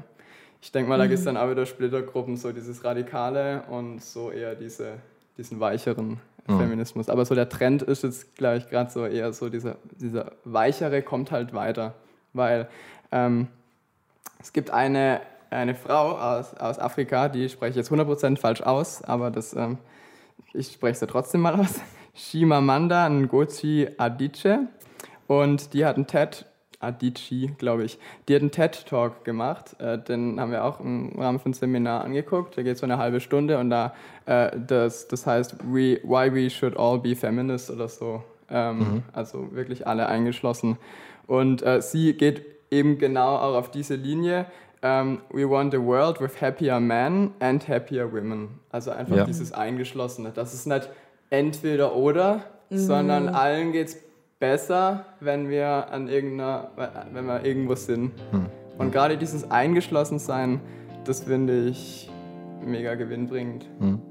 [0.61, 1.35] Ich denke mal, da gibt es mhm.
[1.35, 4.95] dann auch wieder Splittergruppen, so dieses Radikale und so eher diese,
[5.37, 6.59] diesen weicheren mhm.
[6.59, 7.11] Feminismus.
[7.11, 11.03] Aber so der Trend ist jetzt, glaube ich, gerade so eher so dieser, dieser weichere
[11.03, 11.95] kommt halt weiter
[12.35, 12.69] weil
[13.11, 13.49] ähm,
[14.41, 15.21] es gibt eine,
[15.51, 19.79] eine Frau aus, aus Afrika, die spreche ich jetzt 100% falsch aus, aber das, ähm,
[20.53, 21.81] ich spreche sie trotzdem mal aus.
[22.15, 24.69] Shimamanda Ngozi Adichie.
[25.27, 26.45] Und die hat einen TED,
[26.81, 29.75] Adichie, glaube ich, die hat einen TED-Talk gemacht.
[29.81, 32.57] Äh, den haben wir auch im Rahmen von Seminar angeguckt.
[32.57, 33.95] Der geht so eine halbe Stunde und da,
[34.27, 38.23] äh, das, das heißt we, Why We Should All Be Feminists oder so.
[38.51, 39.03] Ähm, mhm.
[39.13, 40.77] Also wirklich alle eingeschlossen.
[41.27, 44.47] Und äh, sie geht eben genau auch auf diese Linie.
[44.83, 48.61] Um, ähm, we want a world with happier men and happier women.
[48.71, 49.25] Also einfach ja.
[49.25, 50.31] dieses Eingeschlossene.
[50.35, 50.91] Das ist nicht
[51.31, 52.79] entweder oder, mhm.
[52.79, 53.97] sondern allen geht es
[54.39, 56.71] besser, wenn wir an irgendeiner,
[57.13, 58.13] wenn wir irgendwo sind.
[58.31, 58.47] Mhm.
[58.77, 60.61] Und gerade dieses Eingeschlossensein,
[61.05, 62.11] das finde ich
[62.63, 63.67] mega gewinnbringend.
[63.81, 64.03] Mhm.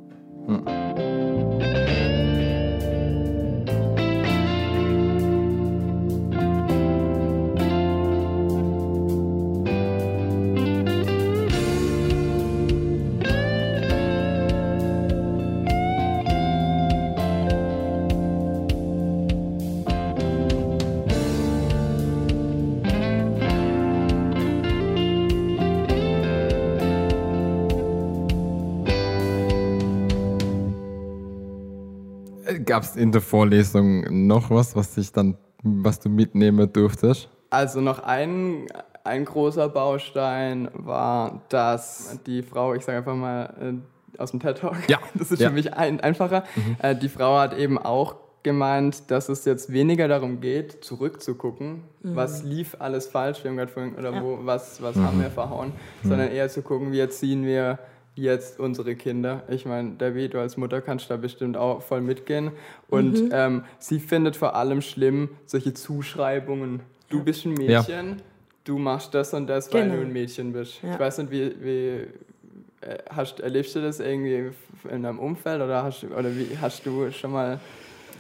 [32.66, 37.30] Gab es in der Vorlesung noch was, was dich dann, was du mitnehmen durftest?
[37.50, 38.68] Also noch ein,
[39.04, 43.82] ein großer Baustein war, dass die Frau, ich sage einfach mal
[44.16, 45.00] äh, aus dem TED Talk, ja.
[45.14, 45.50] das ist ja.
[45.50, 46.78] für mich ein, einfacher, mhm.
[46.80, 52.16] äh, die Frau hat eben auch gemeint, dass es jetzt weniger darum geht, zurückzugucken, mhm.
[52.16, 54.22] was lief alles falsch, wir haben gerade vorhin, oder ja.
[54.22, 55.04] wo, was, was mhm.
[55.04, 55.72] haben wir verhauen,
[56.04, 56.10] mhm.
[56.10, 57.80] sondern eher zu gucken, wie erziehen wir
[58.16, 59.44] jetzt unsere Kinder.
[59.50, 62.52] Ich meine, Debbie, du als Mutter kannst da bestimmt auch voll mitgehen.
[62.90, 63.30] Und mhm.
[63.34, 66.82] ähm, sie findet vor allem schlimm solche Zuschreibungen.
[67.10, 68.16] Du bist ein Mädchen, ja.
[68.64, 69.92] du machst das und das, genau.
[69.92, 70.82] weil du ein Mädchen bist.
[70.84, 70.94] Ja.
[70.94, 74.52] Ich weiß nicht, wie, wie äh, hast, erlebst du das irgendwie
[74.90, 77.60] in deinem Umfeld oder hast, oder wie, hast du schon mal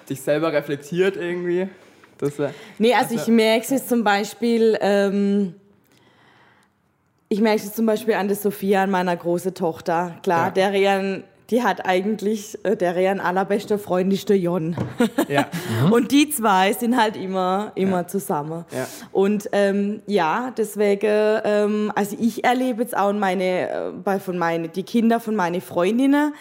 [0.09, 1.67] dich selber reflektiert irgendwie?
[2.17, 2.37] Dass,
[2.77, 4.77] nee, also, also ich merke es zum Beispiel...
[4.81, 5.55] Ähm
[7.29, 10.15] ich merke es zum Beispiel an der Sophia, an meiner großen Tochter.
[10.23, 10.69] Klar, ja.
[10.71, 14.75] deren, die hat eigentlich, äh, deren allerbeste Freund ist der Jon.
[15.27, 15.47] Ja.
[15.83, 15.91] Mhm.
[15.91, 18.07] Und die zwei sind halt immer, immer ja.
[18.07, 18.65] zusammen.
[18.71, 18.87] Ja.
[19.11, 24.69] Und ähm, ja, deswegen, ähm, also ich erlebe jetzt auch meine, äh, bei, von meine,
[24.69, 26.33] die Kinder von meinen Freundinnen,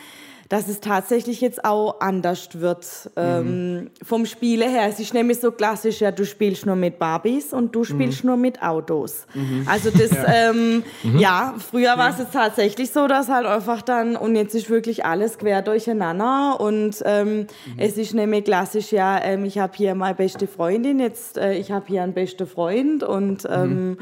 [0.53, 2.87] dass es tatsächlich jetzt auch anders wird
[3.17, 3.91] ähm, mhm.
[4.03, 4.87] vom Spiele her.
[4.87, 8.29] Es ist nämlich so klassisch, ja, du spielst nur mit Barbies und du spielst mhm.
[8.29, 9.25] nur mit Autos.
[9.33, 9.67] Mhm.
[9.67, 11.19] Also das, ja, ähm, mhm.
[11.19, 15.07] ja früher war es jetzt tatsächlich so, dass halt einfach dann, und jetzt ist wirklich
[15.07, 17.47] alles quer durcheinander und ähm, mhm.
[17.79, 21.73] es ist nämlich klassisch, ja, ähm, ich habe hier meine beste Freundin, jetzt äh, ich
[21.73, 23.97] habe hier einen besten Freund und ähm,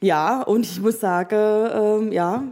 [0.00, 2.44] ja, und ich muss sagen, ähm, ja,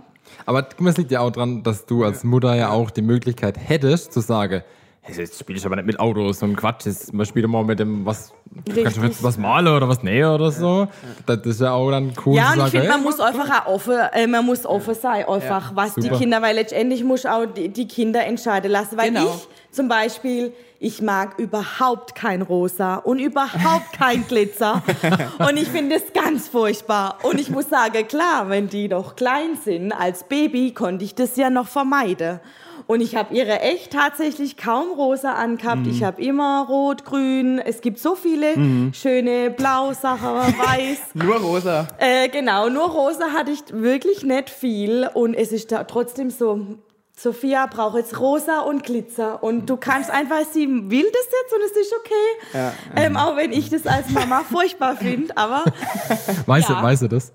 [0.47, 4.13] aber es liegt ja auch daran, dass du als Mutter ja auch die Möglichkeit hättest
[4.13, 4.63] zu sagen,
[5.09, 8.07] jetzt spiele ich aber nicht mit Autos und Quatsch, jetzt man spielt mal mit dem,
[8.07, 8.33] was,
[8.73, 10.87] kannst du jetzt was malen oder was nähen oder so.
[11.27, 12.37] Das ist ja auch dann cool.
[12.37, 15.71] Ja, und ich finde, man muss einfach auch offen, äh, man muss offen sein, einfach,
[15.71, 15.77] ja.
[15.77, 16.09] was Super.
[16.09, 19.25] die Kinder, weil letztendlich muss auch die, die Kinder entscheiden lassen, weil genau.
[19.25, 24.83] ich zum Beispiel, ich mag überhaupt kein Rosa und überhaupt kein Glitzer.
[25.39, 27.19] und ich finde es ganz furchtbar.
[27.23, 31.37] Und ich muss sagen, klar, wenn die noch klein sind, als Baby konnte ich das
[31.37, 32.39] ja noch vermeiden.
[32.87, 35.83] Und ich habe ihre echt tatsächlich kaum rosa angehabt.
[35.83, 35.91] Mhm.
[35.91, 37.59] Ich habe immer rot, grün.
[37.59, 38.93] Es gibt so viele mhm.
[38.95, 41.15] schöne blau Sachen, weiß.
[41.15, 41.89] nur rosa.
[41.99, 45.09] Äh, genau, nur rosa hatte ich wirklich nicht viel.
[45.15, 46.79] Und es ist da trotzdem so
[47.23, 51.63] Sophia braucht jetzt rosa und Glitzer und du kannst einfach, sie will das jetzt und
[51.65, 52.49] es ist okay.
[52.53, 55.63] Ja, ähm, auch wenn ich das als Mama furchtbar finde, aber.
[56.47, 56.83] Weiß, ja.
[56.83, 57.31] weiß sie das?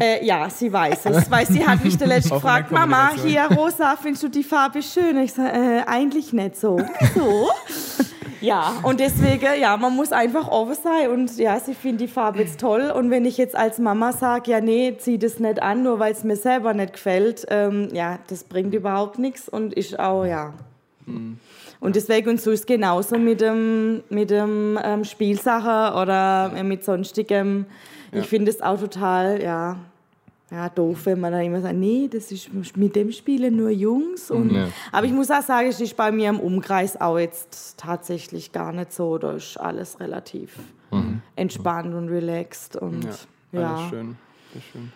[0.00, 3.96] Äh, ja, sie weiß es, weil sie hat mich der letzte gefragt, Mama, hier rosa,
[4.00, 5.16] findest du die Farbe schön?
[5.18, 6.80] Ich sage, äh, eigentlich nicht so.
[7.14, 7.48] So.
[8.40, 12.40] Ja, und deswegen, ja, man muss einfach offen sein und ja, sie findet die Farbe
[12.40, 15.82] jetzt toll und wenn ich jetzt als Mama sage, ja, nee, zieh das nicht an,
[15.82, 19.98] nur weil es mir selber nicht gefällt, ähm, ja, das bringt überhaupt nichts und ich
[19.98, 20.54] auch, ja.
[21.06, 21.38] Mhm.
[21.80, 26.84] Und deswegen, und so ist es genauso mit dem, mit dem ähm, Spielsache oder mit
[26.84, 27.66] sonstigem.
[28.12, 28.20] Ja.
[28.20, 29.76] Ich finde es auch total, ja,
[30.50, 34.30] ja, doof, wenn man dann immer sagt, nee, das ist mit dem spielen nur Jungs.
[34.30, 34.68] Und, ja.
[34.92, 38.72] Aber ich muss auch sagen, es ist bei mir im Umkreis auch jetzt tatsächlich gar
[38.72, 39.18] nicht so.
[39.18, 40.58] Da ist alles relativ
[40.90, 41.20] mhm.
[41.36, 42.76] entspannt und relaxed.
[42.76, 43.04] Und,
[43.52, 43.76] ja, ja.
[43.76, 44.16] Alles schön.
[44.54, 44.92] Das schön.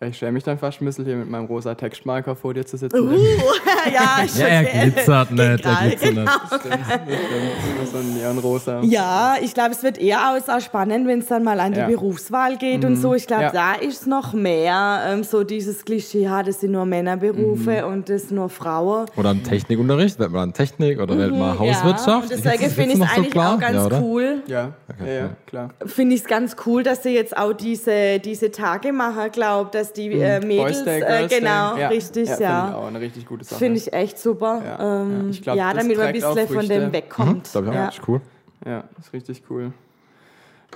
[0.00, 2.76] Ich stelle mich dann fast ein bisschen hier mit meinem rosa Textmarker vor dir zu
[2.76, 3.00] sitzen.
[3.00, 3.10] Uh,
[3.92, 6.20] ja, ich Ja, er glitzert nicht, er glitzert genau.
[6.22, 6.52] nicht.
[6.52, 7.88] Das stimmt, stimmt.
[7.90, 8.80] So ein Neonrosa.
[8.82, 11.88] Ja, ich glaube, es wird eher auch spannend, wenn es dann mal an die Ja.
[11.88, 13.14] Berufswahl geht und so.
[13.14, 13.50] Ich glaube, Ja.
[13.50, 18.30] da ist noch mehr ähm, so dieses Klischee, ja, das sind nur Männerberufe und das
[18.30, 19.06] nur Frauen.
[19.16, 22.06] Oder im Technikunterricht, wählt man an Technik oder wählt man Hauswirtschaft?
[22.30, 23.54] Ja, und deswegen finde ich es so eigentlich klar?
[23.56, 24.00] auch ganz Ja, oder?
[24.00, 24.42] cool.
[24.46, 24.72] Ja,
[25.04, 25.70] ja, ja, klar.
[25.86, 29.87] Finde ich es ganz cool, dass sie jetzt auch diese, diese Tage machen, glaube dass
[29.92, 31.88] die äh, Mädels, Boys Day, äh, genau, ja.
[31.88, 32.34] richtig, ja.
[32.36, 32.74] Finde ich ja.
[32.74, 33.58] auch eine richtig gute Sache.
[33.58, 34.62] Finde ich echt super.
[34.64, 35.22] Ja, Ja, ähm, ja.
[35.24, 37.56] ja, Ich glaub, damit man ein bisschen von dem wegkommt.
[37.56, 37.88] Auch, ja.
[37.88, 38.20] ist cool.
[38.66, 39.72] Ja, ist richtig cool.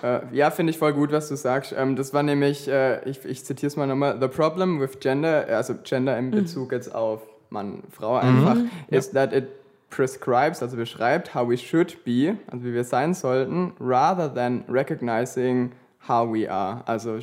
[0.03, 1.75] Äh, ja, finde ich voll gut, was du sagst.
[1.77, 5.47] Ähm, das war nämlich, äh, ich, ich zitiere es mal nochmal, The problem with gender,
[5.49, 6.33] also Gender Mhm.
[6.33, 7.21] in Bezug jetzt auf
[7.51, 8.57] Mann, Frau einfach,
[8.89, 9.49] is that it
[9.91, 15.73] prescribes, also beschreibt, how we should be, also wie wir sein sollten, rather than recognizing
[16.09, 16.83] how we are.
[16.87, 17.21] Also, äh,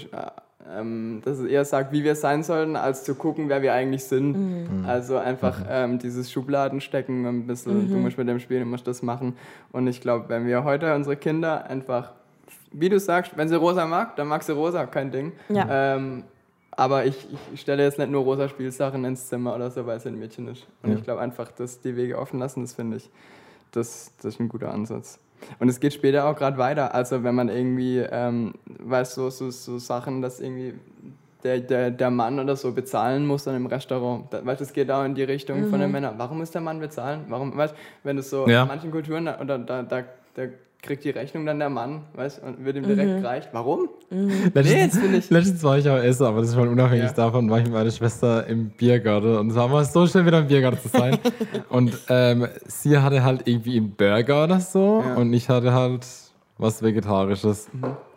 [0.67, 4.04] ähm, dass es eher sagt, wie wir sein sollten, als zu gucken, wer wir eigentlich
[4.04, 4.34] sind.
[4.34, 4.86] Mhm.
[4.86, 9.02] Also einfach ähm, dieses Schubladenstecken ein bisschen, du musst mit dem Spielen, du musst das
[9.02, 9.36] machen.
[9.72, 12.12] Und ich glaube, wenn wir heute unsere Kinder einfach,
[12.72, 15.32] wie du sagst, wenn sie rosa mag, dann mag sie rosa, kein Ding.
[15.48, 15.95] Ja.
[15.95, 16.24] Ähm,
[16.72, 20.06] aber ich, ich stelle jetzt nicht nur rosa Spielsachen ins Zimmer oder so, weil es
[20.06, 20.67] ein Mädchen ist.
[20.84, 20.98] Und Ja.
[20.98, 23.10] ich glaube einfach, dass die Wege offen lassen, das finde ich,
[23.72, 25.19] das, das ist ein guter Ansatz.
[25.60, 26.93] Und es geht später auch gerade weiter.
[26.93, 30.73] Also wenn man irgendwie, ähm, weißt du, so, so Sachen, dass irgendwie
[31.43, 34.25] der, der, der Mann oder so bezahlen muss dann im Restaurant.
[34.32, 36.15] Da, weißt du, es geht auch in die Richtung von den Männern.
[36.17, 37.25] Warum muss der Mann bezahlen?
[37.30, 37.73] Warum, weißt
[38.04, 38.63] wenn es so Ja.
[38.63, 40.43] in manchen Kulturen, da, da, da, da
[40.81, 43.49] kriegt die Rechnung dann der Mann, weißt und wird ihm direkt gereicht.
[43.51, 43.89] Warum?
[44.09, 47.11] Letztens, jetzt bin ich- letztens war ich auch essen, aber das ist schon unabhängig Ja.
[47.13, 50.39] davon, war ich mit meiner Schwester im Biergarten und es war mal so schön, wieder
[50.39, 51.17] im Biergarten zu sein.
[51.69, 55.15] und ähm, sie hatte halt irgendwie einen Burger oder so Ja.
[55.15, 56.07] und ich hatte halt
[56.57, 57.69] was Vegetarisches.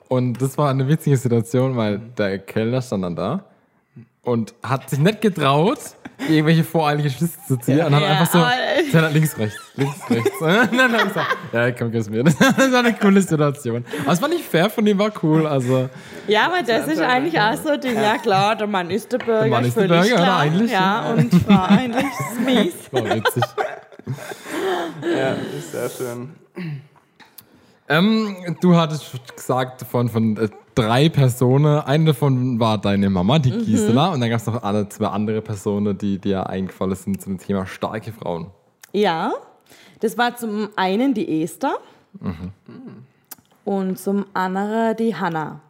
[0.08, 3.44] Und das war eine witzige Situation, weil der Kellner stand dann da
[4.22, 5.78] und hat sich nicht getraut,
[6.28, 8.52] irgendwelche voreilige Schlüsse zu ziehen und hat Ja, einfach so aber-
[8.88, 10.40] sie hat halt links, rechts, links, rechts.
[10.40, 12.22] Und dann hat er gesagt, ja, komm, gib's mir.
[12.24, 13.84] Das war eine coole Situation.
[14.04, 15.46] Aber es war nicht fair von ihm, war cool.
[15.46, 15.88] Also,
[16.28, 17.94] Ja, aber das ist eigentlich auch so ein Ding.
[17.96, 19.46] Ja, klar, der Mann ist der Burger.
[19.48, 20.70] Mann ist der Burger, oder eigentlich?
[20.70, 22.04] Ja, und Frau eigentlich
[22.46, 22.74] mies.
[22.92, 23.42] war witzig.
[25.02, 26.34] Ja, ist sehr schön.
[27.88, 31.80] Ähm, du hattest gesagt von, von äh, drei Personen.
[31.80, 33.64] Eine davon war deine Mama, die Mhm.
[33.64, 34.12] Gisela.
[34.12, 37.66] Und dann gab es noch alle, zwei andere Personen, die dir eingefallen sind zum Thema
[37.66, 38.46] starke Frauen.
[38.92, 39.32] Ja,
[40.00, 41.76] das war zum einen die Esther
[43.64, 45.60] und zum anderen die Hanna.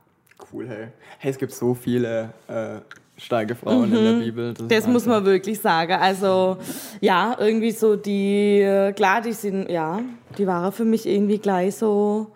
[0.53, 0.88] Cool, hey.
[1.19, 2.81] Hey, es gibt so viele äh,
[3.17, 4.53] starke Frauen in der Bibel.
[4.53, 4.69] ist Mhm.
[4.69, 5.93] Das muss man wirklich sagen.
[5.93, 6.57] Also
[7.01, 10.01] ja, irgendwie so die, äh, klar, die sind, ja,
[10.37, 12.33] die waren für mich irgendwie gleich so.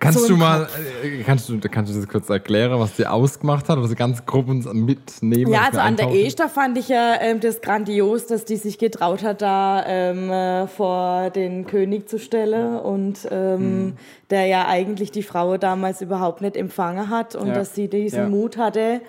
[0.00, 0.68] Kannst So du mal,
[1.02, 3.78] äh, kannst du, kannst du das kurz erklären, was die ausgemacht hat?
[3.78, 5.52] Oder so ganz grob uns mitnehmen?
[5.52, 6.24] Ja, also an der eintauchen?
[6.26, 10.66] Esther fand ich ja ähm, das grandios, dass die sich getraut hat, da ähm, äh,
[10.68, 13.94] vor den König zu stellen und ähm,
[14.30, 17.54] der ja eigentlich die Frau damals überhaupt nicht empfangen hat und Ja.
[17.54, 18.28] dass sie diesen Ja.
[18.28, 19.00] Mut hatte,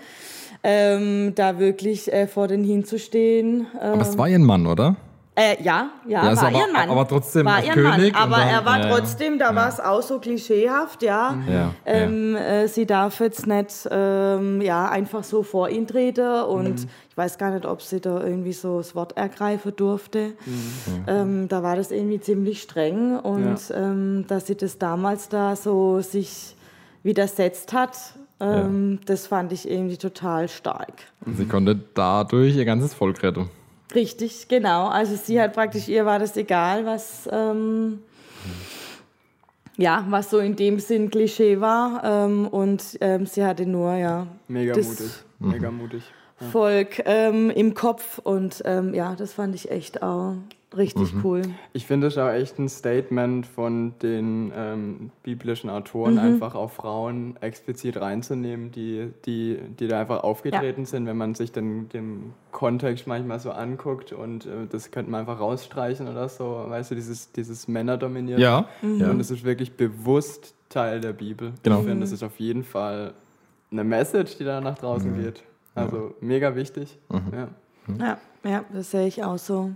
[0.63, 3.67] ähm, da wirklich äh, vor den hinzustehen.
[3.80, 4.95] Ähm, Aber es war ihr Mann, oder?
[5.39, 6.89] Äh, ja, ja, Ja, war aber- ihr Mann.
[6.89, 8.23] aber trotzdem war ihr König Mann.
[8.23, 8.95] Aber dann- er war ja, ja.
[8.97, 11.36] trotzdem, da war es auch so klischeehaft, ja.
[11.49, 11.71] Ja.
[11.86, 17.17] Ähm, äh, sie darf jetzt nicht ähm, ja, einfach so vor ihn treten und ich
[17.17, 20.34] weiß gar nicht, ob sie da irgendwie so das Wort ergreifen durfte.
[21.08, 26.02] Ähm, da war das irgendwie ziemlich streng und ähm, dass sie das damals da so
[26.02, 26.56] sich
[27.04, 27.97] widersetzt hat,
[28.41, 30.93] ähm, das fand ich irgendwie total stark.
[31.25, 33.49] Sie konnte dadurch ihr ganzes Volk retten.
[33.93, 34.88] Richtig, genau.
[34.88, 37.99] Also sie hat praktisch, ihr war das egal, was, ähm,
[39.78, 42.04] ja, was so in dem Sinn Klischee war.
[42.04, 45.23] Ähm, und ähm, sie hatte nur, ja, Mega mutig.
[45.39, 46.04] Mega mutig.
[46.52, 48.19] Volk ähm, im Kopf.
[48.19, 50.36] Und ähm, ja, das fand ich echt auch
[50.75, 51.41] richtig cool.
[51.73, 57.36] Ich finde es auch echt ein Statement von den ähm, biblischen Autoren, einfach auch Frauen
[57.41, 63.08] explizit reinzunehmen, die, die, die da einfach aufgetreten sind, wenn man sich den, den Kontext
[63.08, 67.32] manchmal so anguckt und äh, das könnte man einfach rausstreichen oder so, weißt du, dieses,
[67.32, 68.41] dieses Männerdominierte.
[68.41, 68.67] Ja.
[68.82, 69.10] ja.
[69.10, 71.54] Und es ist wirklich bewusst Teil der Bibel.
[71.63, 71.80] Genau.
[71.80, 73.13] Ich finde, das ist auf jeden Fall
[73.71, 75.43] eine Message, die da nach draußen geht.
[75.80, 76.98] Also mega wichtig.
[77.12, 77.48] Ja.
[78.00, 79.72] Ja, ja, das sehe ich auch so.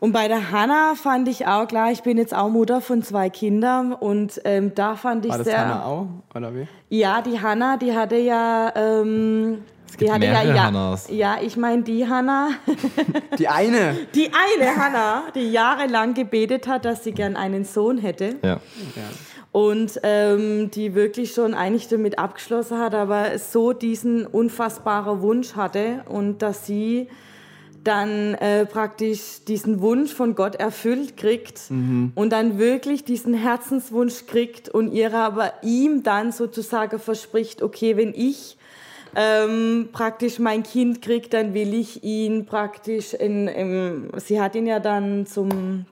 [0.00, 3.30] Und bei der Hanna fand ich auch klar, ich bin jetzt auch Mutter von zwei
[3.30, 5.60] Kindern und ähm, da fand ich War das sehr.
[5.60, 6.66] Hannah auch, oder wie?
[6.90, 8.70] Ja, die Hanna, die hatte ja.
[8.76, 11.08] Ähm, Es die gibt hatte ja, mehrere ja, Hannas.
[11.10, 12.48] ja, ich meine die Hanna,
[13.38, 13.96] Die eine!
[14.14, 18.36] die eine Hanna, die jahrelang gebetet hat, dass sie gern einen Sohn hätte.
[18.42, 18.48] Ja.
[18.50, 18.60] Ja.
[19.54, 26.02] Und ähm, die wirklich schon eigentlich damit abgeschlossen hat, aber so diesen unfassbaren Wunsch hatte
[26.08, 27.06] und dass sie
[27.84, 32.10] dann äh, praktisch diesen Wunsch von Gott erfüllt kriegt mhm.
[32.16, 38.12] und dann wirklich diesen Herzenswunsch kriegt und ihr aber ihm dann sozusagen verspricht, okay, wenn
[38.12, 38.56] ich
[39.14, 44.66] ähm, praktisch mein Kind kriege, dann will ich ihn praktisch in, in sie hat ihn
[44.66, 45.86] ja dann zum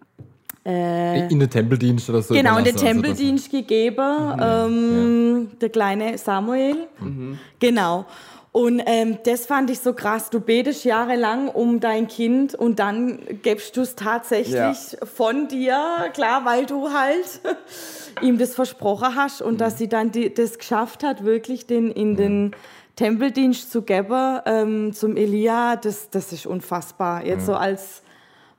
[0.65, 2.35] äh, in den Tempeldienst oder so.
[2.35, 4.41] Genau, in den Tempeldienst also gegeben, mhm.
[4.41, 5.57] ähm, ja.
[5.61, 6.87] der kleine Samuel.
[7.01, 7.39] Mhm.
[7.59, 8.07] Genau.
[8.53, 10.29] Und ähm, das fand ich so krass.
[10.29, 15.07] Du betest jahrelang um dein Kind und dann gibst du es tatsächlich ja.
[15.07, 17.41] von dir, klar, weil du halt
[18.21, 19.59] ihm das versprochen hast und mhm.
[19.59, 22.55] dass sie dann die, das geschafft hat, wirklich den in den
[22.97, 27.25] Tempeldienst zu geben ähm, zum Elia, das, das ist unfassbar.
[27.25, 28.02] Jetzt so als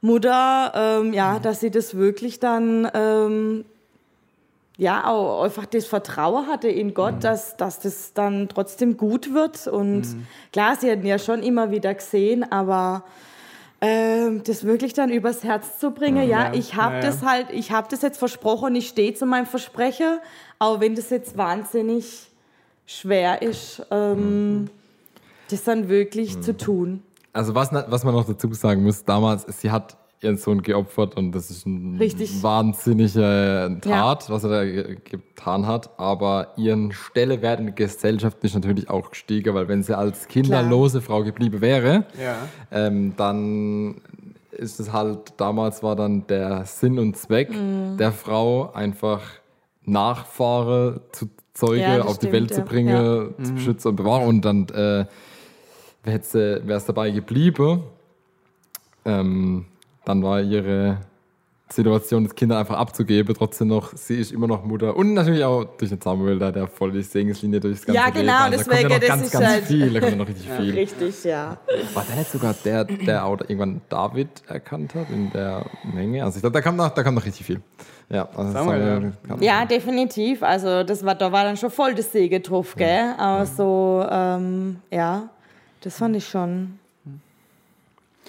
[0.04, 1.44] Mutter, ähm, ja, mhm.
[1.44, 3.64] dass sie das wirklich dann, ähm,
[4.76, 7.20] ja, auch einfach das Vertrauen hatte in Gott, mhm.
[7.22, 9.66] dass, dass das dann trotzdem gut wird.
[9.66, 10.28] Und mhm.
[10.52, 13.06] klar, sie hatten ja schon immer wieder gesehen, aber
[13.80, 17.48] äh, das wirklich dann übers Herz zu bringen, ja, ja ich habe ja, das halt,
[17.52, 20.20] ich habe das jetzt versprochen, ich stehe zu meinem Versprechen,
[20.60, 22.28] auch wenn das jetzt wahnsinnig
[22.86, 24.70] schwer ist, ähm, mhm.
[25.50, 27.04] das dann wirklich zu tun.
[27.34, 31.34] Also was, was man noch dazu sagen muss, damals, sie hat ihren Sohn geopfert und
[31.34, 32.42] das ist eine Richtig.
[32.42, 34.34] wahnsinnige Tat, ja.
[34.34, 36.00] was er da getan hat.
[36.00, 41.00] Aber ihren Stellewert in der Gesellschaft ist natürlich auch gestiegen, weil wenn sie als kinderlose
[41.00, 41.18] Klar.
[41.18, 42.36] Frau geblieben wäre, ja.
[42.72, 44.02] ähm, dann
[44.52, 47.98] ist es halt, damals war dann der Sinn und Zweck mhm.
[47.98, 49.22] der Frau einfach
[49.84, 53.56] Nachfahre zu Zeuge ja, auf stimmt, die Welt zu bringen, zu mhm.
[53.56, 55.06] beschützen und bewahren und dann äh,
[56.04, 57.84] wäre es dabei geblieben,
[59.06, 59.66] ähm,
[60.06, 61.00] dann war ihre
[61.74, 65.64] Situation, das Kinder einfach abzugeben, trotzdem noch, sie ist immer noch Mutter und natürlich auch
[65.64, 68.58] durch den Samuel, da der voll die Segenslinie durchs ganze Ja, genau, Leben.
[68.58, 70.74] deswegen, da das ganz, ist ganz halt viel, da kommt noch richtig ja, viel.
[70.74, 71.58] Richtig, ja.
[71.94, 76.24] War der nicht sogar der, der auch irgendwann David erkannt hat in der Menge?
[76.24, 77.62] Also ich glaube, da kam noch, da kam noch richtig viel.
[78.10, 79.38] Ja, also Samuel, ja.
[79.40, 80.44] ja, definitiv.
[80.44, 83.16] Also das war, da war dann schon voll das Segen drauf, gell?
[83.18, 85.30] Aber so, ähm, ja.
[85.84, 86.80] Das fand ich schon.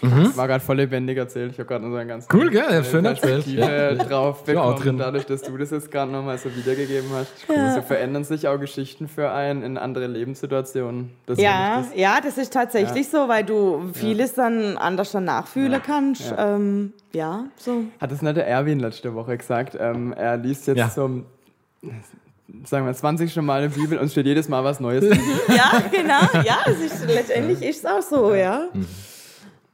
[0.03, 0.37] Mhm.
[0.37, 1.53] War gerade voll lebendig erzählt.
[1.53, 2.64] Ich habe gerade so einen ganz cool, gell?
[2.69, 3.47] Ja, schön erzählt.
[3.47, 3.95] Ja.
[3.95, 4.99] drauf bekommen, drin.
[4.99, 7.33] dadurch, dass du das jetzt gerade nochmal so wiedergegeben hast.
[7.49, 7.75] Ja.
[7.75, 11.11] So verändern sich auch Geschichten für einen in andere Lebenssituationen.
[11.27, 11.95] Das ja, das.
[11.95, 13.21] ja, das ist tatsächlich ja.
[13.21, 16.33] so, weil du vieles dann anders dann nachfühlen kannst.
[16.33, 16.57] Ja.
[16.57, 17.85] Ähm, ja, so.
[18.01, 19.77] Hat es nicht der Erwin letzte Woche gesagt?
[19.79, 21.25] Ähm, er liest jetzt zum
[22.64, 23.37] sagen wir, 20.
[23.37, 25.05] Mal in der Bibel und steht jedes Mal was Neues.
[25.49, 26.45] ja, genau.
[26.45, 28.69] Ja, es ist, letztendlich ist es auch so, ja.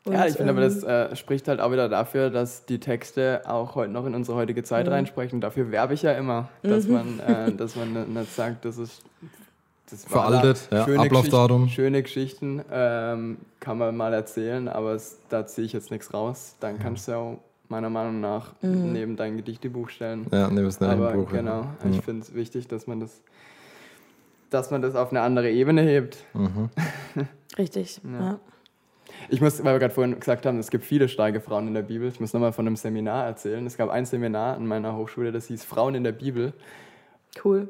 [0.05, 2.81] Und, ja, ich finde aber, das ähm, äh, spricht halt auch wieder dafür, dass die
[2.81, 4.93] Texte auch heute noch in unsere heutige Zeit mhm.
[4.93, 5.40] reinsprechen.
[5.40, 6.93] Dafür werbe ich ja immer, dass mhm.
[6.93, 9.03] man, äh, dass man nicht sagt, das ist
[9.90, 11.62] das veraltet, ja, schöne Ablaufdatum.
[11.62, 16.14] Geschichten, schöne Geschichten ähm, kann man mal erzählen, aber es, da ziehe ich jetzt nichts
[16.14, 16.55] raus.
[16.61, 17.38] Dann kannst du ja auch
[17.70, 18.92] meiner Meinung nach mhm.
[18.92, 20.26] neben dein Gedichtebuch stellen.
[20.33, 21.90] Ja, neben das Aber Buch, genau, ja.
[21.90, 23.22] ich finde es wichtig, dass man das,
[24.50, 26.24] dass man das auf eine andere Ebene hebt.
[26.35, 26.70] Mhm.
[27.59, 28.20] Richtig, ja.
[28.20, 28.40] ja.
[29.28, 31.83] Ich muss, weil wir gerade vorhin gesagt haben, es gibt viele starke Frauen in der
[31.83, 32.09] Bibel.
[32.09, 33.64] Ich muss nochmal von einem Seminar erzählen.
[33.66, 36.52] Es gab ein Seminar in meiner Hochschule, das hieß Frauen in der Bibel.
[37.44, 37.68] Cool.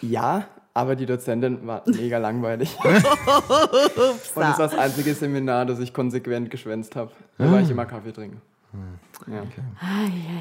[0.00, 2.76] Ja, aber die Dozentin war mega langweilig.
[2.82, 7.12] Und das war das einzige Seminar, das ich konsequent geschwänzt habe.
[7.38, 8.40] Da war ich immer Kaffee trinken.
[9.26, 9.40] Ja.
[9.42, 9.62] Okay.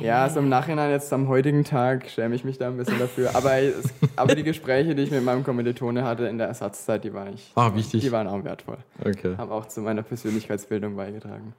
[0.01, 3.35] Ja, also im Nachhinein jetzt am heutigen Tag schäme ich mich da ein bisschen dafür.
[3.35, 7.13] Aber, es, aber die Gespräche, die ich mit meinem Kommilitone hatte in der Ersatzzeit, die,
[7.13, 8.01] war ich, ah, wichtig.
[8.01, 8.77] die waren auch wertvoll.
[8.99, 9.35] Okay.
[9.37, 11.53] Haben auch zu meiner Persönlichkeitsbildung beigetragen.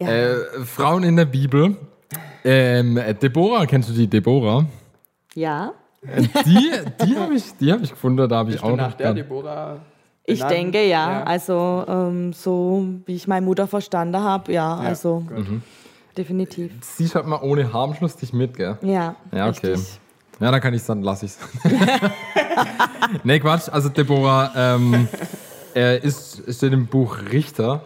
[0.00, 0.08] Ja.
[0.08, 1.76] Äh, Frauen in der Bibel.
[2.44, 4.66] Ähm, Deborah, kennst du die Deborah?
[5.34, 5.72] Ja.
[6.02, 6.70] Äh, die
[7.04, 8.96] die habe ich, hab ich gefunden, da habe ich auch nach noch.
[8.96, 9.80] der Deborah
[10.26, 11.10] ich denke ja.
[11.10, 11.22] ja.
[11.24, 15.62] Also ähm, so wie ich meine Mutter verstanden habe, ja, ja, also mhm.
[16.16, 16.72] definitiv.
[16.80, 18.78] Sie schaut mal ohne Harmschluss dich mit, gell?
[18.82, 19.16] Ja.
[19.32, 19.72] Ja, okay.
[19.72, 20.00] Richtig.
[20.40, 21.38] Ja, dann kann ich es dann, lasse ich es.
[23.24, 23.68] nee, Quatsch.
[23.70, 25.08] Also Deborah ähm,
[25.74, 27.84] er ist, steht im Buch Richter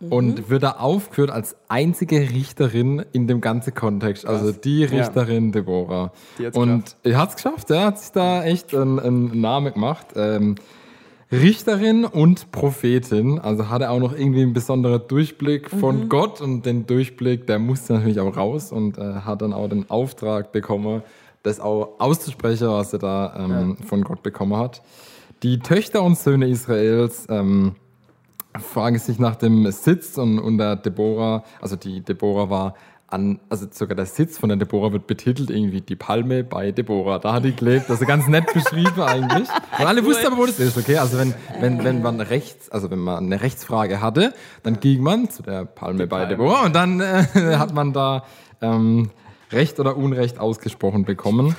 [0.00, 0.12] mhm.
[0.12, 4.26] und wird da aufgeführt als einzige Richterin in dem ganzen Kontext.
[4.26, 5.52] Also die Richterin ja.
[5.52, 6.12] Deborah.
[6.38, 10.08] Die und er hat es geschafft, er hat sich da echt einen, einen Namen gemacht.
[10.16, 10.56] Ähm,
[11.30, 13.38] Richterin und Prophetin.
[13.38, 16.08] Also hat er auch noch irgendwie einen besonderen Durchblick von mhm.
[16.08, 19.90] Gott und den Durchblick, der musste natürlich auch raus und äh, hat dann auch den
[19.90, 21.02] Auftrag bekommen,
[21.42, 23.86] das auch auszusprechen, was er da ähm, ja.
[23.86, 24.82] von Gott bekommen hat.
[25.42, 27.76] Die Töchter und Söhne Israels ähm,
[28.58, 32.74] fragen sich nach dem Sitz und unter Deborah, also die Deborah war
[33.08, 37.18] an, also sogar der Sitz von der Deborah wird betitelt irgendwie die Palme bei Deborah.
[37.18, 39.48] Da hat die gelebt, also ganz nett beschrieben eigentlich.
[39.78, 40.98] Und alle wussten aber, wo das ist, okay?
[40.98, 45.30] Also wenn, wenn, wenn man rechts, also wenn man eine Rechtsfrage hatte, dann ging man
[45.30, 46.28] zu der Palme bei Palme.
[46.28, 47.24] Deborah und dann äh,
[47.56, 48.24] hat man da
[48.60, 49.10] ähm,
[49.50, 51.56] Recht oder Unrecht ausgesprochen bekommen.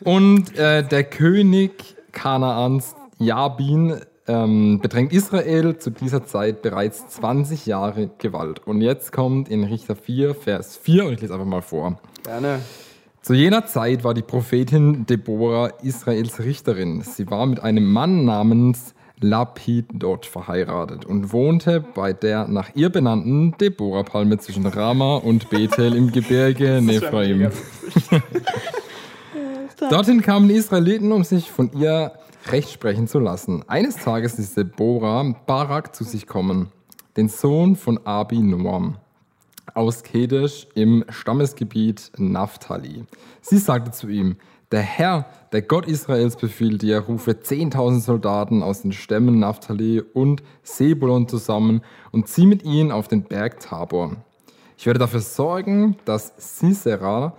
[0.00, 8.10] Und äh, der König Kanaans, Jabin, ähm, bedrängt Israel zu dieser Zeit bereits 20 Jahre
[8.18, 8.66] Gewalt.
[8.66, 11.98] Und jetzt kommt in Richter 4, Vers 4, und ich lese einfach mal vor.
[12.24, 12.60] Gerne.
[13.22, 17.02] Zu jener Zeit war die Prophetin Deborah Israels Richterin.
[17.02, 22.90] Sie war mit einem Mann namens Lapid dort verheiratet und wohnte bei der nach ihr
[22.90, 27.50] benannten Deborah-Palme zwischen Rama und Bethel im Gebirge Nephraim.
[29.90, 32.12] Dorthin kamen die Israeliten, um sich von ihr
[32.48, 33.64] Recht sprechen zu lassen.
[33.68, 36.70] Eines Tages ließ Deborah Barak zu sich kommen,
[37.16, 38.98] den Sohn von Abi Noam
[39.74, 43.04] aus Kedesh im Stammesgebiet Naphtali.
[43.40, 44.36] Sie sagte zu ihm,
[44.72, 50.42] der Herr, der Gott Israels befiehlt dir, rufe 10.000 Soldaten aus den Stämmen Naphtali und
[50.62, 54.16] Sebulon zusammen und zieh mit ihnen auf den Berg Tabor.
[54.76, 57.36] Ich werde dafür sorgen, dass Sisera,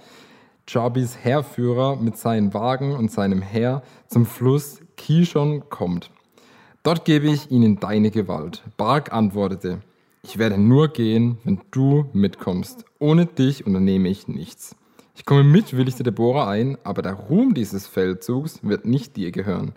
[0.68, 6.12] Jabis Heerführer, mit seinen Wagen und seinem Heer zum Fluss Kishon kommt.
[6.84, 8.64] Dort gebe ich ihnen deine Gewalt.
[8.76, 9.82] Barak antwortete,
[10.24, 12.84] ich werde nur gehen, wenn du mitkommst.
[13.00, 14.76] Ohne dich unternehme ich nichts.
[15.16, 19.74] Ich komme mit, willigte Deborah ein, aber der Ruhm dieses Feldzugs wird nicht dir gehören.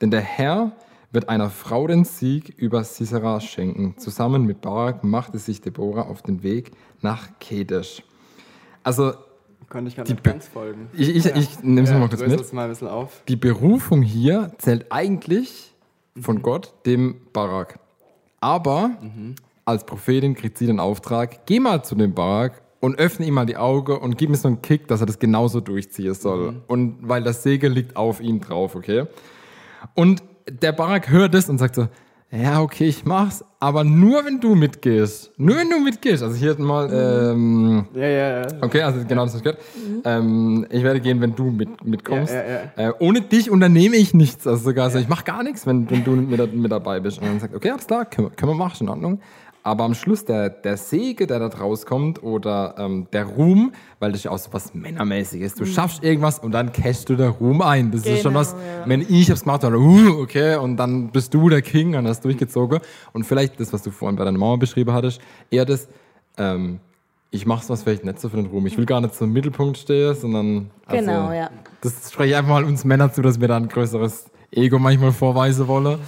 [0.00, 0.72] Denn der Herr
[1.10, 3.96] wird einer Frau den Sieg über Sisera schenken.
[3.98, 8.02] Zusammen mit Barak machte sich Deborah auf den Weg nach Kedesh.
[8.82, 9.14] Also,
[9.68, 10.88] Konnte ich Be- ganz folgen.
[10.92, 12.52] ich, ich, ich nehme es ja, mal kurz mit.
[12.52, 13.22] mal ein bisschen auf.
[13.28, 15.74] Die Berufung hier zählt eigentlich
[16.20, 17.78] von Gott, dem Barak.
[18.40, 18.90] Aber
[19.64, 23.46] als Prophetin kriegt sie den Auftrag, geh mal zu dem Barak und öffne ihm mal
[23.46, 26.62] die Augen und gib mir so einen Kick, dass er das genauso durchziehen soll.
[26.66, 29.06] Und weil das Segel liegt auf ihm drauf, okay?
[29.94, 31.88] Und der Barak hört es und sagt so,
[32.36, 35.30] ja, okay, ich mach's, aber nur wenn du mitgehst.
[35.36, 36.22] Nur wenn du mitgehst.
[36.22, 38.46] Also hier mal, ähm, Ja, ja, ja.
[38.60, 39.58] Okay, also genau das habe ich gehört.
[40.04, 42.32] Ähm, ich werde gehen, wenn du mit, mitkommst.
[42.32, 42.42] Ja,
[42.82, 44.46] ja, Äh, ohne dich unternehme ich nichts.
[44.46, 47.18] Also sogar so, ich mache gar nichts, wenn, wenn du mit, mit dabei bist.
[47.20, 49.20] Und dann sagt, okay, alles klar, können, wir- können wir machen, in Ordnung.
[49.66, 54.20] Aber am Schluss der, der Sege, der da rauskommt, oder ähm, der Ruhm, weil das
[54.20, 55.54] ist ja auch so was Männermäßiges.
[55.54, 57.90] Du schaffst irgendwas und dann cashst du der Ruhm ein.
[57.90, 58.86] Das ist schon Genau, was, ja.
[58.86, 62.22] wenn ich hab's gemacht habe, uh, okay, und dann bist du der King und hast
[62.26, 62.80] durchgezogen.
[63.14, 65.18] Und vielleicht das, was du vorhin bei deiner Mama beschrieben hattest,
[65.50, 65.88] eher das,
[66.36, 66.78] ähm,
[67.30, 68.66] ich mache was vielleicht nicht so für den Ruhm.
[68.66, 70.70] Ich will gar nicht so im Mittelpunkt stehen, sondern.
[70.84, 71.48] Also, Genau, ja.
[71.80, 75.12] Das spreche ich einfach mal uns Männer zu, dass wir da ein größeres Ego manchmal
[75.12, 76.00] vorweisen wollen.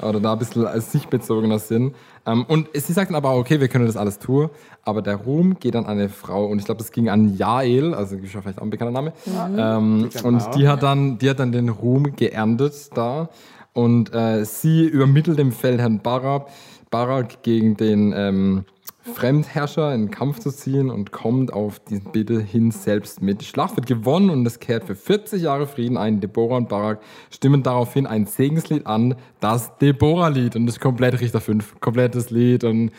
[0.00, 1.94] Oder da ein bisschen als sichtbezogener sind.
[2.26, 4.50] Ähm, und sie sagt dann aber, auch, okay, wir können das alles tun.
[4.82, 6.46] Aber der Ruhm geht an eine Frau.
[6.46, 9.12] Und ich glaube, das ging an Jael, also ist ja vielleicht auch ein bekannter Name.
[9.26, 13.28] Ähm, kennt und die hat, dann, die hat dann den Ruhm geerntet da.
[13.72, 16.46] Und äh, sie übermittelt dem Feldherrn Barak,
[16.90, 18.64] Barak gegen den ähm,
[19.12, 23.42] Fremdherrscher in den Kampf zu ziehen und kommt auf die Bitte hin selbst mit.
[23.42, 26.20] Die Schlacht wird gewonnen und es kehrt für 40 Jahre Frieden ein.
[26.20, 27.00] Deborah und Barak
[27.30, 30.56] stimmen daraufhin ein Segenslied an, das Deborah-Lied.
[30.56, 31.80] Und das ist komplett Richter 5.
[31.80, 32.92] Komplettes Lied und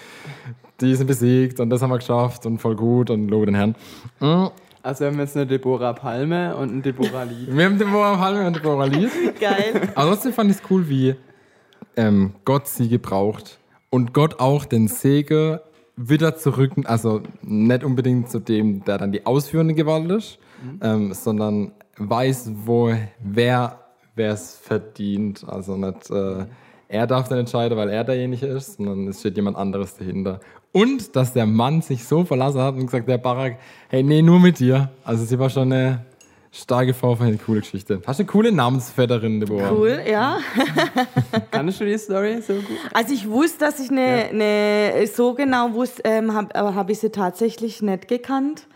[0.80, 3.76] die sind besiegt und das haben wir geschafft und voll gut und lobe den Herrn.
[4.20, 4.50] Mhm.
[4.84, 7.56] Also haben wir jetzt eine Deborah Palme und ein Deborah Lied.
[7.56, 9.10] Wir haben Deborah Palme und Deborah-Lied.
[9.40, 9.90] Geil.
[9.96, 11.16] Aber trotzdem fand ich es cool, wie
[11.96, 13.58] ähm, Gott sie gebraucht
[13.90, 15.60] und Gott auch den Segen
[15.98, 20.40] wieder zurück, also nicht unbedingt zu dem, der dann die ausführende Gewalt ist,
[20.82, 23.80] ähm, sondern weiß, wo wer
[24.16, 25.46] es verdient.
[25.48, 26.46] Also nicht äh,
[26.88, 30.40] er darf dann entscheiden, weil er derjenige ist, sondern es steht jemand anderes dahinter.
[30.72, 33.58] Und dass der Mann sich so verlassen hat und gesagt, der Barak,
[33.90, 34.92] hey, nee, nur mit dir.
[35.04, 36.06] Also sie war schon eine
[36.58, 38.02] starke Frau, eine coole Geschichte.
[38.08, 39.72] Hast du eine coole Namensvetterin, Deborah?
[39.72, 40.38] Cool, ja.
[41.52, 42.66] Kannst du die Story so gut?
[42.94, 47.00] Also ich wusste, dass ich eine, eine so genau wusste, ähm, hab, aber habe ich
[47.00, 48.68] sie tatsächlich nicht gekannt.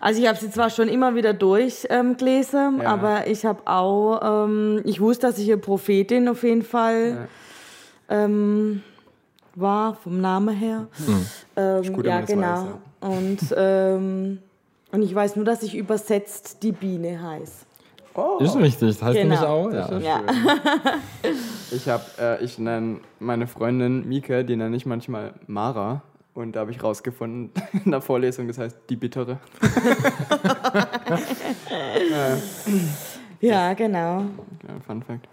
[0.00, 2.88] Also ich habe sie zwar schon immer wieder durchgelesen, ähm, Ja.
[2.92, 7.28] aber ich habe auch, ähm, ich wusste, dass ich eine Prophetin auf jeden Fall
[8.08, 8.82] ähm,
[9.54, 10.88] war, vom Namen her.
[11.56, 12.66] Ähm, gut, ja, genau.
[13.00, 14.38] weiß, Und, ähm,
[14.92, 17.66] und ich weiß nur, dass ich übersetzt die Biene heiße.
[18.14, 18.38] Oh.
[18.40, 19.68] Ist richtig, das heißt Genau.
[19.68, 20.00] nämlich auch.
[20.00, 20.20] Ja.
[20.20, 20.20] Ja.
[21.70, 26.02] Ich habe, äh, ich nenne meine Freundin Mieke, die nenne ich manchmal Mara.
[26.34, 27.50] Und da habe ich rausgefunden
[27.84, 29.38] in der Vorlesung, das heißt die Bittere.
[33.40, 34.20] Ja, genau.
[34.20, 35.26] Ja, Fun Fact.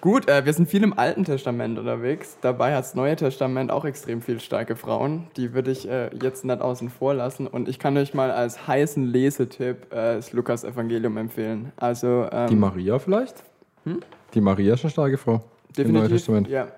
[0.00, 2.38] Gut, äh, wir sind viel im Alten Testament unterwegs.
[2.40, 5.26] Dabei hat das Neue Testament auch extrem viel starke Frauen.
[5.36, 7.46] Die würde ich äh, jetzt nicht außen vor lassen.
[7.46, 11.72] Und ich kann euch mal als heißen Lesetipp äh, das Lukas-Evangelium empfehlen.
[11.76, 13.44] Also, ähm, Die Maria vielleicht?
[13.84, 14.00] Hm?
[14.32, 15.42] Die Maria ist eine starke Frau.
[15.76, 16.48] Im Neuen Testament.
[16.48, 16.68] Ja.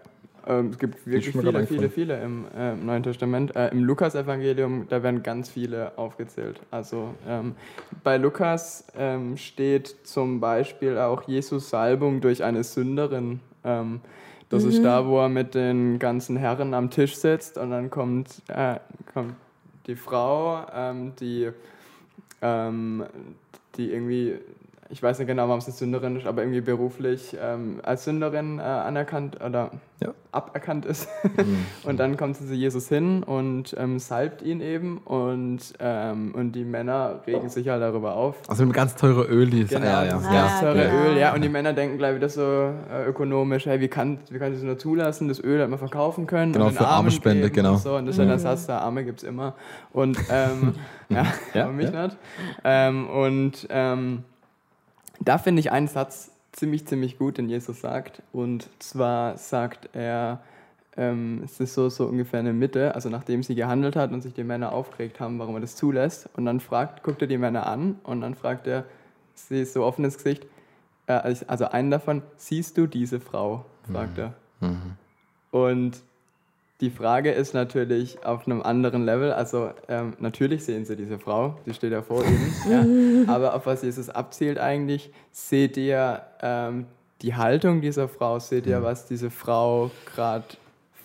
[0.47, 3.55] Ähm, es gibt wirklich viele, viele, viele im, äh, im Neuen Testament.
[3.55, 6.61] Äh, Im Lukas-Evangelium, da werden ganz viele aufgezählt.
[6.70, 7.55] Also ähm,
[8.03, 13.40] bei Lukas ähm, steht zum Beispiel auch Jesus Salbung durch eine Sünderin.
[13.64, 14.01] Ähm,
[14.53, 18.43] das ist da, wo er mit den ganzen Herren am Tisch sitzt und dann kommt,
[18.49, 18.76] äh,
[19.14, 19.34] kommt
[19.86, 21.49] die Frau, ähm, die,
[22.43, 23.05] ähm,
[23.76, 24.34] die irgendwie,
[24.93, 28.59] ich weiß nicht genau, warum es eine Sünderin ist, aber irgendwie beruflich ähm, als Sünderin
[28.59, 29.70] äh, anerkannt oder
[30.03, 30.12] Ja.
[30.32, 31.09] aberkannt ist.
[31.84, 36.53] und dann kommt sie zu Jesus hin und ähm, salbt ihn eben und, ähm, und
[36.53, 38.36] die Männer regen sich halt darüber auf.
[38.49, 39.70] Also mit ganz teure Öl, die ist.
[39.70, 40.30] Genau, ja, ja, das ja.
[40.32, 41.05] ganz teure genau.
[41.07, 41.34] Öl, ja.
[41.34, 44.62] Und die Männer denken gleich wieder so äh, ökonomisch, hey, wie kann, wie kann das
[44.62, 47.72] nur zulassen, das Öl hat man verkaufen können Genau, und für Armen geben genau.
[47.72, 47.97] Und, so.
[47.97, 49.55] und das ist ja der Satz, der Arme gibt es immer.
[49.90, 50.74] Und ähm,
[51.09, 51.24] ja,
[51.55, 52.05] Ja, aber mich ja.
[52.09, 52.16] nicht.
[52.62, 54.24] Ähm, und ähm,
[55.21, 58.23] da finde ich einen Satz ziemlich, ziemlich gut, den Jesus sagt.
[58.33, 60.41] Und zwar sagt er,
[60.97, 64.21] ähm, es ist so, so ungefähr in der Mitte, also nachdem sie gehandelt hat und
[64.21, 66.29] sich die Männer aufgeregt haben, warum er das zulässt.
[66.35, 68.85] Und dann fragt, guckt er die Männer an und dann fragt er,
[69.35, 70.47] sie ist so offenes Gesicht,
[71.07, 73.65] äh, also einen davon, siehst du diese Frau?
[73.91, 74.35] fragt er.
[75.51, 76.03] Und
[76.81, 79.33] die Frage ist natürlich auf einem anderen Level.
[79.33, 83.25] Also ähm, natürlich sehen sie diese Frau, die steht ja vor ihnen.
[83.27, 83.33] ja.
[83.33, 86.87] Aber auf was Jesus abzielt eigentlich, seht ihr ähm,
[87.23, 90.45] die Haltung dieser Frau, seht ihr, was diese Frau gerade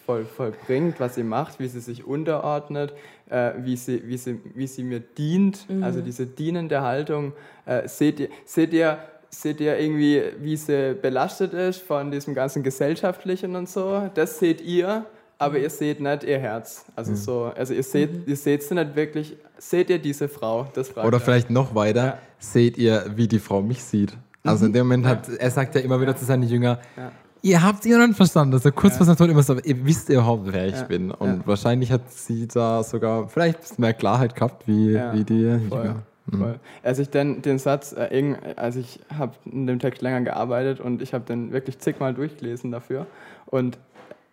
[0.06, 2.94] voll, vollbringt, was sie macht, wie sie sich unterordnet,
[3.30, 7.34] äh, wie, sie, wie, sie, wie sie mir dient, also diese dienende Haltung.
[7.66, 8.98] Äh, seht, ihr, seht, ihr,
[9.30, 14.10] seht ihr irgendwie, wie sie belastet ist von diesem ganzen Gesellschaftlichen und so?
[14.16, 15.06] Das seht ihr,
[15.40, 16.86] aber ihr seht nicht ihr Herz.
[16.96, 19.36] Also, so, also ihr seht, ihr seht sie nicht wirklich.
[19.58, 20.68] Seht ihr diese Frau?
[20.74, 21.22] Das fragt Oder er.
[21.22, 22.18] vielleicht noch weiter, Ja.
[22.40, 24.16] seht ihr, wie die Frau mich sieht.
[24.44, 27.12] Also in dem Moment hat, er sagt ja immer wieder zu seinen Jüngern, Ja.
[27.42, 28.54] ihr habt ihr noch nicht verstanden.
[28.54, 30.84] Also kurz vor seinem Tod immer so, ihr wisst überhaupt, wer ich Ja.
[30.84, 31.12] bin.
[31.12, 31.48] Und Ja.
[31.48, 35.14] wahrscheinlich hat sie da sogar vielleicht mehr Klarheit gehabt, wie, Ja.
[35.14, 36.04] wie die Voll, Jünger.
[36.32, 36.60] voll.
[36.84, 41.02] Als ich dann den Satz, äh, also ich habe in dem Text länger gearbeitet und
[41.02, 43.06] ich habe den wirklich zigmal durchgelesen dafür.
[43.48, 43.78] Und,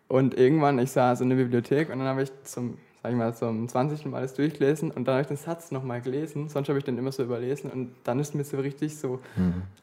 [0.08, 3.34] und irgendwann, ich saß in der Bibliothek und dann habe ich zum, sag ich mal,
[3.34, 4.06] zum 20.
[4.06, 6.48] Mal das durchgelesen und dann habe ich den Satz nochmal gelesen.
[6.48, 9.20] Sonst habe ich den immer so überlesen und dann ist mir so richtig so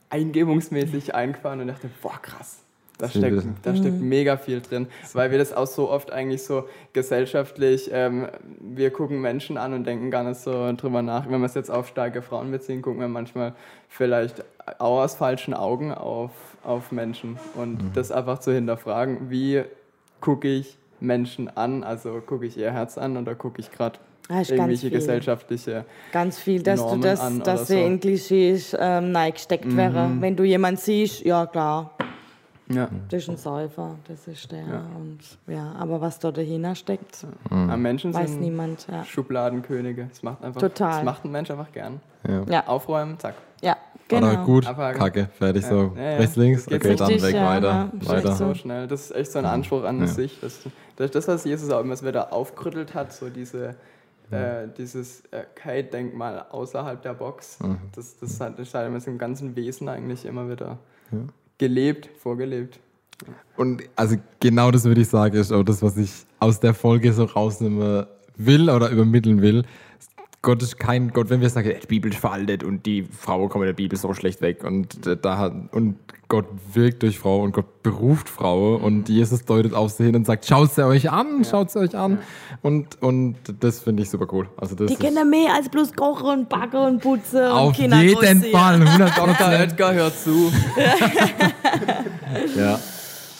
[0.09, 2.59] eingebungsmäßig eingefahren und dachte, boah, krass.
[3.01, 6.65] Da steckt, da steckt mega viel drin, weil wir das auch so oft eigentlich so
[6.93, 8.28] gesellschaftlich, ähm,
[8.59, 11.28] wir gucken Menschen an und denken gar nicht so drüber nach.
[11.28, 13.55] Wenn wir es jetzt auf starke Frauen beziehen, gucken wir manchmal
[13.89, 14.43] vielleicht
[14.78, 16.30] auch aus falschen Augen auf,
[16.63, 17.39] auf Menschen.
[17.55, 19.63] Und das einfach zu hinterfragen, wie
[20.22, 23.99] gucke ich Menschen an, also gucke ich ihr Herz an oder gucke ich gerade
[24.30, 24.91] Ah, irgendwelche viel.
[24.91, 27.86] gesellschaftliche Ganz viel, dass Normen du das, an oder dass sie so.
[27.86, 30.09] in Klischees ähm, reingesteckt wäre.
[30.19, 31.91] Wenn du jemanden siehst, ja klar,
[32.69, 32.88] ja.
[33.09, 34.59] das ist ein Säufer, das ist der.
[34.59, 34.86] Ja.
[34.95, 38.88] Und, ja, aber was da dahinter steckt, Am Menschen weiß sind niemand.
[38.89, 40.05] Ja, Schubladenkönige.
[40.07, 40.97] Das macht einfach Total.
[40.97, 41.99] Das macht ein Mensch einfach gern.
[42.26, 42.43] Ja.
[42.47, 43.36] ja, Aufräumen, zack.
[43.61, 43.76] ja
[44.18, 44.45] Oder genau.
[44.45, 44.99] gut, Abhaken.
[44.99, 45.93] kacke, fertig so.
[45.95, 46.18] Ja, ja.
[46.18, 47.91] Rechts, links, okay, dann richtig, weg, ja, weiter, ja.
[47.99, 48.36] Ist weiter.
[48.36, 48.88] So schnell.
[48.88, 50.07] Das ist echt so ein Anspruch an Ja.
[50.07, 50.39] sich.
[50.41, 50.59] Das,
[50.95, 53.76] das, das, was Jesus auch immer wieder aufgerüttelt hat, so diese,
[54.32, 57.78] äh, dieses äh, Kite-Denkmal außerhalb der Box, Mhm.
[57.95, 60.78] das, das hat das hat er mit seinem ganzen Wesen eigentlich immer wieder
[61.57, 62.80] gelebt, vorgelebt.
[63.57, 67.14] Und also genau das würde ich sagen, ist auch das, was ich aus der Folge
[67.14, 68.05] so rausnehmen
[68.38, 69.64] will oder übermitteln will.
[70.44, 73.64] Gott ist kein Gott, wenn wir sagen, die Bibel ist veraltet und die Frau kommt
[73.64, 75.98] in der Bibel so schlecht weg und äh, da hat, und
[76.30, 80.26] Gott wirkt durch Frau und Gott beruft Frau und Jesus deutet auf sie hin und
[80.26, 82.20] sagt, schaut sie euch an, schaut sie euch an
[82.64, 84.48] und, und das finde ich super cool.
[84.58, 87.76] Also das Die ist können mehr als bloß kochen und backen und putzen und auf
[87.76, 88.42] Kinder jeden.
[88.52, 89.28] Fall 100 Dr.
[89.28, 89.72] Prozent.
[89.72, 90.52] Edgar hört zu.
[92.56, 92.80] Ja.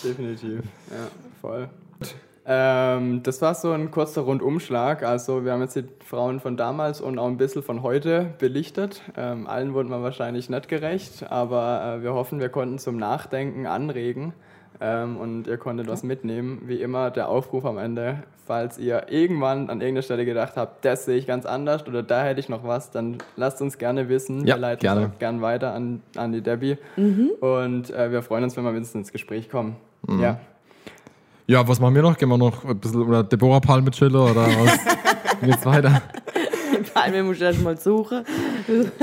[0.04, 1.08] Definitiv, ja,
[1.42, 1.70] voll.
[2.46, 5.04] Ähm, das war so ein kurzer Rundumschlag.
[5.04, 9.02] Also wir haben jetzt die Frauen von damals und auch ein bisschen von heute belichtet.
[9.16, 13.68] Ähm, allen wurden wir wahrscheinlich nicht gerecht, aber äh, wir hoffen, wir konnten zum Nachdenken
[13.68, 14.34] anregen
[14.80, 16.64] ähm, und ihr konntet was mitnehmen.
[16.66, 21.06] Wie immer der Aufruf am Ende, falls ihr irgendwann an irgendeiner Stelle gedacht habt, das
[21.06, 24.48] sehe ich ganz anders oder da hätte ich noch was, dann lasst uns gerne wissen.
[24.48, 25.02] Ja, wir leiten gerne.
[25.02, 26.78] es auch gern weiter an, an die Debbie.
[27.40, 29.76] Und äh, wir freuen uns, wenn wir mit uns ins Gespräch kommen.
[30.20, 30.40] Ja.
[31.52, 32.18] Ja, was machen wir noch?
[32.18, 34.80] Gehen wir noch ein bisschen oder Deborah Palme chillen oder was?
[35.42, 36.02] Wie geht's weiter?
[36.74, 38.24] Egal, wir müssen erst mal suchen.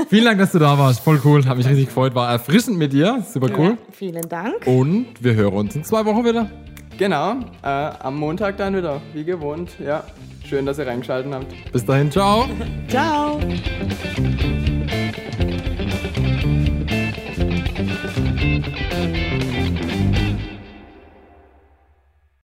[0.09, 1.01] Vielen Dank, dass du da warst.
[1.01, 1.45] Voll cool.
[1.45, 2.15] Hat mich richtig gefreut.
[2.15, 3.23] War erfrischend mit dir.
[3.31, 3.69] Super cool.
[3.69, 4.65] Ja, vielen Dank.
[4.65, 6.49] Und wir hören uns in zwei Wochen wieder.
[6.97, 9.69] Genau, äh, am Montag dann wieder, wie gewohnt.
[9.79, 10.03] Ja,
[10.43, 11.71] schön, dass ihr reingeschaltet habt.
[11.71, 12.47] Bis dahin, ciao.
[12.87, 13.39] Ciao.